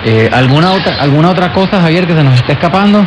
[0.06, 3.06] Eh, ¿alguna, otra, ¿Alguna otra cosa Javier que se nos esté escapando?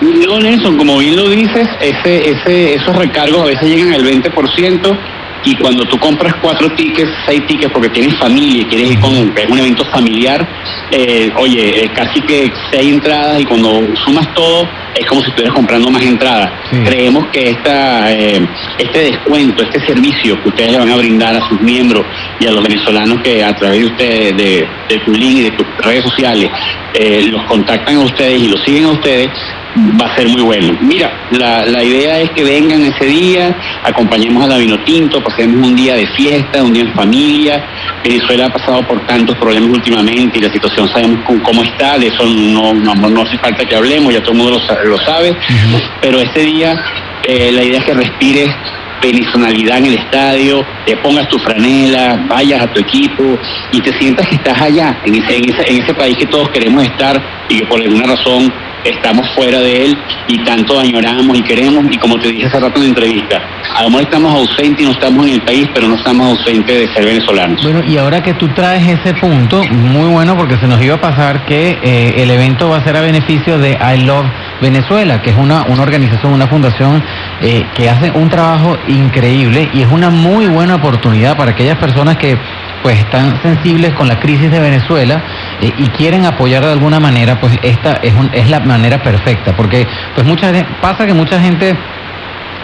[0.00, 4.98] No, Nelson, como bien lo dices, ese, ese, esos recargos a veces llegan al 20%
[5.44, 9.14] y cuando tú compras cuatro tickets, seis tickets porque tienes familia y quieres ir con
[9.14, 10.46] es un evento familiar,
[10.90, 15.54] eh, oye, eh, casi que seis entradas y cuando sumas todo, es como si estuvieras
[15.54, 16.50] comprando más entradas.
[16.70, 18.46] Creemos que esta, eh,
[18.78, 22.04] este descuento, este servicio que ustedes le van a brindar a sus miembros
[22.40, 25.50] y a los venezolanos que a través de ustedes, de, de tu link y de
[25.50, 26.50] tus redes sociales,
[27.30, 29.30] los contactan a ustedes y los siguen a ustedes,
[30.00, 30.76] va a ser muy bueno.
[30.80, 35.74] Mira, la, la idea es que vengan ese día, acompañemos a la Vinotinto, pasemos un
[35.74, 37.64] día de fiesta, un día en familia.
[38.02, 42.08] Venezuela ha pasado por tantos problemas últimamente y la situación sabemos cómo, cómo está, de
[42.08, 45.36] eso no, no, no hace falta que hablemos, ya todo el mundo lo, lo sabe,
[46.00, 46.74] pero ese día
[47.26, 48.50] eh, la idea es que respires
[49.00, 53.38] personalidad en el estadio, te pongas tu franela, vayas a tu equipo
[53.70, 56.48] y te sientas que estás allá, en ese, en ese, en ese país que todos
[56.50, 58.52] queremos estar y que por alguna razón
[58.84, 59.98] estamos fuera de él
[60.28, 63.42] y tanto añoramos y queremos y como te dije hace rato en la entrevista,
[63.74, 66.78] a lo mejor estamos ausentes y no estamos en el país, pero no estamos ausentes
[66.78, 67.62] de ser venezolanos.
[67.62, 71.00] Bueno, y ahora que tú traes ese punto, muy bueno porque se nos iba a
[71.00, 74.26] pasar que eh, el evento va a ser a beneficio de I Love
[74.60, 77.02] Venezuela, que es una, una organización, una fundación
[77.40, 82.16] eh, que hace un trabajo increíble y es una muy buena oportunidad para aquellas personas
[82.16, 82.38] que
[82.84, 85.22] pues están sensibles con la crisis de Venezuela
[85.62, 89.56] eh, y quieren apoyar de alguna manera, pues esta es, un- es la manera perfecta,
[89.56, 90.52] porque pues mucha
[90.82, 91.74] pasa que mucha gente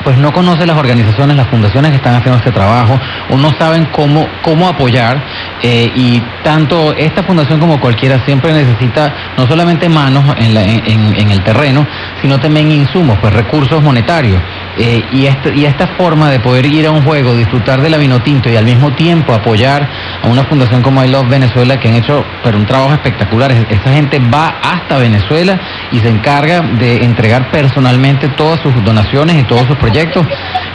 [0.04, 2.98] pues no conoce las organizaciones, las fundaciones que están haciendo este trabajo
[3.28, 5.22] o no saben cómo, cómo apoyar
[5.62, 11.14] eh, y tanto esta fundación como cualquiera siempre necesita no solamente manos en, la- en-
[11.18, 11.86] en- el terreno,
[12.22, 14.40] sino también insumos, pues recursos monetarios.
[14.78, 17.98] Eh, y, este- y esta forma de poder ir a un juego, disfrutar de la
[17.98, 19.86] vino tinto y al mismo tiempo apoyar
[20.22, 23.50] a una fundación como I Love Venezuela que han hecho pero un trabajo espectacular.
[23.52, 25.58] Es- Esta gente va hasta Venezuela
[25.92, 30.26] y se encarga de entregar personalmente todas sus donaciones y todos sus proyectos.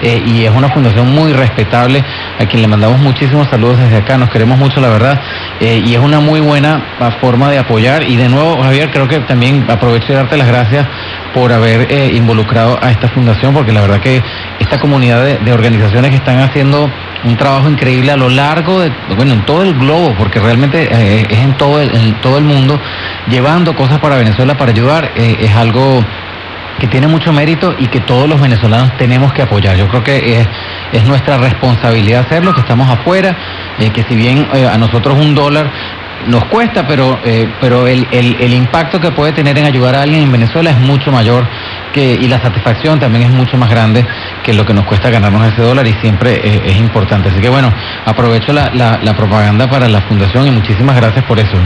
[0.02, 2.04] eh, y es una fundación muy respetable
[2.40, 4.18] a quien le mandamos muchísimos saludos desde acá.
[4.18, 5.20] Nos queremos mucho, la verdad.
[5.62, 8.04] eh, y es una muy buena ah, forma de apoyar.
[8.04, 10.86] Y de nuevo, Javier, creo que también aprovecho de darte las gracias
[11.34, 14.22] por haber eh, involucrado a esta fundación, porque la verdad que
[14.60, 16.90] esta comunidad de, de organizaciones que están haciendo
[17.26, 21.26] un trabajo increíble a lo largo de, bueno, en todo el globo, porque realmente eh,
[21.30, 22.80] es en todo el, en todo el mundo,
[23.28, 26.04] llevando cosas para Venezuela para ayudar, eh, es algo
[26.80, 29.76] que tiene mucho mérito y que todos los venezolanos tenemos que apoyar.
[29.76, 30.48] Yo creo que es,
[30.92, 33.36] es nuestra responsabilidad hacerlo, que estamos afuera,
[33.80, 35.72] eh, que si bien a nosotros un dólar
[36.28, 37.20] nos cuesta, pero,
[37.62, 41.12] pero el- el impacto que puede tener en ayudar a alguien en Venezuela es mucho
[41.12, 41.46] mayor
[41.96, 44.06] que, y la satisfacción también es mucho más grande
[44.44, 47.30] que lo que nos cuesta ganarnos ese dólar y siempre es importante.
[47.30, 47.74] Así que bueno,
[48.06, 51.58] aprovecho la, la- propaganda para la fundación y muchísimas gracias por eso.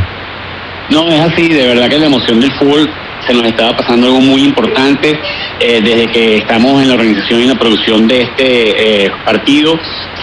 [0.91, 2.87] No, es así, de verdad que la emoción del fútbol
[3.27, 5.19] se nos estaba pasando algo muy importante
[5.59, 9.73] eh, desde que estamos en la organización y la producción de este eh, partido.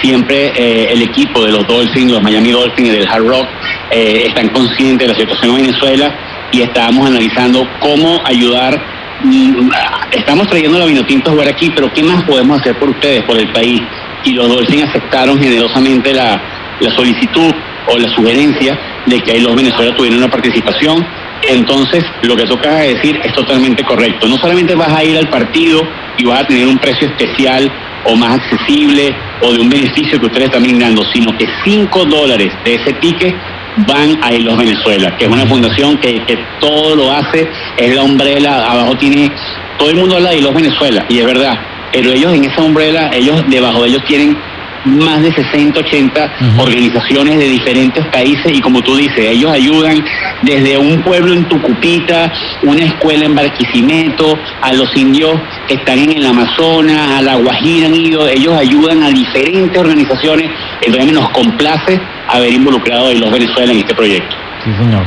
[0.00, 3.46] Siempre eh, el equipo de los Dolphins, los Miami Dolphins y del Hard Rock
[3.90, 6.14] eh, están conscientes de la situación en Venezuela
[6.52, 8.95] y estábamos analizando cómo ayudar.
[9.24, 9.70] Mm,
[10.12, 13.50] Estamos trayendo la Vinotinto a aquí, pero ¿qué más podemos hacer por ustedes, por el
[13.52, 13.80] país?
[14.24, 16.40] Y los Dolphins aceptaron generosamente la,
[16.80, 17.52] la solicitud
[17.88, 21.06] o la sugerencia de que los Venezuela tuvieran una participación.
[21.48, 24.26] Entonces, lo que toca decir es totalmente correcto.
[24.26, 25.80] No solamente vas a ir al partido
[26.18, 27.70] y vas a tener un precio especial
[28.04, 32.52] o más accesible o de un beneficio que ustedes están brindando, sino que 5 dólares
[32.64, 33.34] de ese ticket
[33.86, 36.22] van a los Venezuela, que es una fundación que,
[36.60, 39.30] todo lo hace, es la umbrella, abajo tiene,
[39.78, 41.54] todo el mundo habla de los Venezuela, y es verdad,
[41.92, 44.36] pero ellos en esa umbrella, ellos debajo de ellos tienen
[44.86, 50.04] más de 60, 80 organizaciones de diferentes países y como tú dices, ellos ayudan
[50.42, 52.32] desde un pueblo en Tucupita,
[52.62, 55.38] una escuela en Barquisimeto, a los indios
[55.68, 60.50] que están en el Amazonas, a la Guajira han ido, ellos ayudan a diferentes organizaciones,
[60.82, 64.36] entonces nos complace haber involucrado a los Venezuela en este proyecto.
[64.64, 65.04] Sí, señor.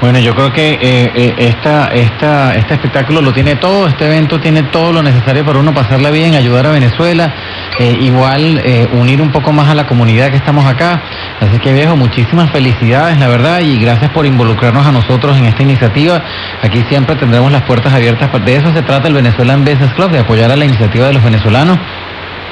[0.00, 4.38] Bueno, yo creo que eh, eh, esta, esta, este espectáculo lo tiene todo, este evento
[4.38, 7.34] tiene todo lo necesario para uno pasarla bien, ayudar a Venezuela,
[7.78, 11.00] eh, igual eh, unir un poco más a la comunidad que estamos acá.
[11.40, 15.62] Así que viejo, muchísimas felicidades, la verdad, y gracias por involucrarnos a nosotros en esta
[15.62, 16.22] iniciativa.
[16.62, 18.30] Aquí siempre tendremos las puertas abiertas.
[18.44, 21.22] De eso se trata el Venezuelan Business Club, de apoyar a la iniciativa de los
[21.22, 21.78] venezolanos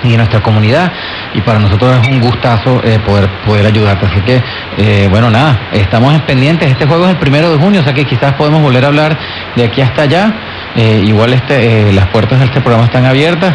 [0.02, 0.92] y de nuestra comunidad
[1.34, 4.42] y para nosotros es un gustazo eh, poder poder ayudarte así que
[4.76, 7.94] eh, bueno nada estamos en pendientes este juego es el primero de junio o sea
[7.94, 9.18] que quizás podemos volver a hablar
[9.56, 10.34] de aquí hasta allá
[10.76, 13.54] Eh, igual este eh, las puertas de este programa están abiertas.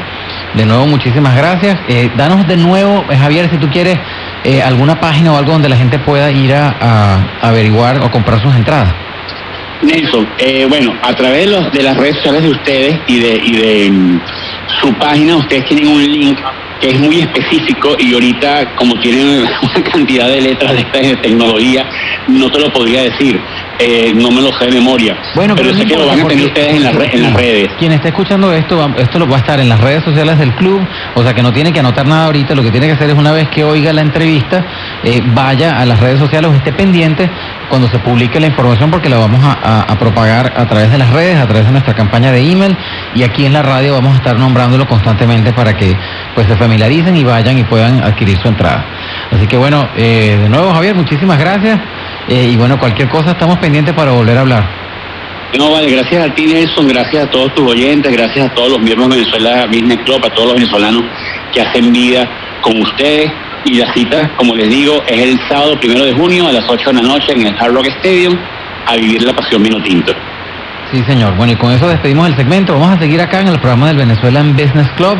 [0.56, 1.78] De nuevo muchísimas gracias.
[1.88, 3.98] Eh, danos de nuevo eh, Javier si tú quieres
[4.66, 8.92] alguna página o algo donde la gente pueda ir a, averiguar o comprar sus entradas.
[9.84, 10.28] Nelson,
[10.68, 13.92] bueno, a través de, los- de las redes sociales de ustedes y de, y de
[13.92, 14.22] mm,
[14.82, 16.40] su página, ustedes tienen un link
[16.82, 21.16] que es muy específico y ahorita como tienen una cantidad de letras de esta de
[21.18, 21.86] tecnología,
[22.28, 23.40] no te lo podría decir.
[23.84, 25.18] eh, no me lo sé de memoria.
[25.34, 27.34] Bueno, pero, pero sé que lo van a tener ustedes en, las re- en las
[27.34, 27.70] redes.
[27.80, 30.86] Quien está escuchando esto, esto lo va a estar en las redes sociales del club,
[31.16, 33.16] o sea que no tiene que anotar nada ahorita, lo que tiene que hacer es
[33.16, 34.64] una vez que oiga la entrevista,
[35.04, 37.28] eh, vaya a las redes sociales o esté pendiente
[37.72, 41.38] cuando se publique la información porque la vamos a, propagar a través de las redes,
[41.38, 42.76] a través de nuestra campaña de email
[43.16, 45.96] y aquí en la radio vamos a estar nombrándolo constantemente para que
[46.36, 48.86] pues se familiaricen y vayan y puedan adquirir su entrada.
[49.32, 51.80] Así que bueno, eh, de nuevo Javier, muchísimas gracias
[52.28, 54.64] eh, y bueno, cualquier cosa estamos pendientes para volver a hablar.
[55.58, 58.82] No, vale, gracias a ti Nelson, gracias a todos tus oyentes, gracias a todos los
[58.82, 61.04] miembros de Venezuela Business Club, a todos los venezolanos
[61.54, 62.28] que hacen vida
[62.62, 63.32] con ustedes.
[63.66, 66.90] Y la cita, como les digo, es el sábado primero de junio a las 8
[66.90, 68.36] de la noche en el Hard Rock Stadium
[68.88, 70.14] a vivir la pasión vino tinto.
[70.92, 71.36] Sí, señor.
[71.36, 72.74] Bueno, y con eso despedimos el segmento.
[72.74, 75.18] Vamos a seguir acá en el programa del Venezuelan Business Club.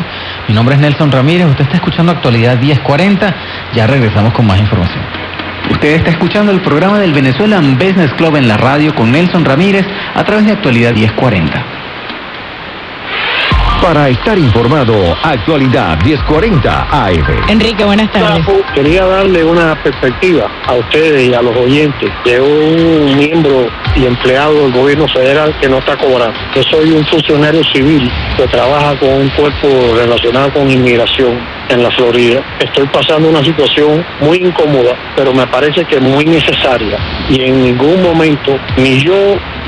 [0.48, 1.46] Mi nombre es Nelson Ramírez.
[1.46, 3.34] Usted está escuchando Actualidad 1040.
[3.74, 5.02] Ya regresamos con más información.
[5.70, 9.86] Usted está escuchando el programa del Venezuelan Business Club en la radio con Nelson Ramírez
[10.14, 11.64] a través de Actualidad 1040.
[13.82, 14.94] Para estar informado,
[15.24, 17.48] actualidad 1040 AM.
[17.48, 18.46] Enrique, buenas tardes.
[18.76, 24.54] Quería darle una perspectiva a ustedes y a los oyentes de un miembro y empleado
[24.54, 26.38] del gobierno federal que no está cobrando.
[26.54, 31.90] Yo soy un funcionario civil que trabaja con un cuerpo relacionado con inmigración en la
[31.90, 32.40] Florida.
[32.60, 36.98] Estoy pasando una situación muy incómoda, pero me parece que muy necesaria.
[37.28, 39.36] Y en ningún momento, ni yo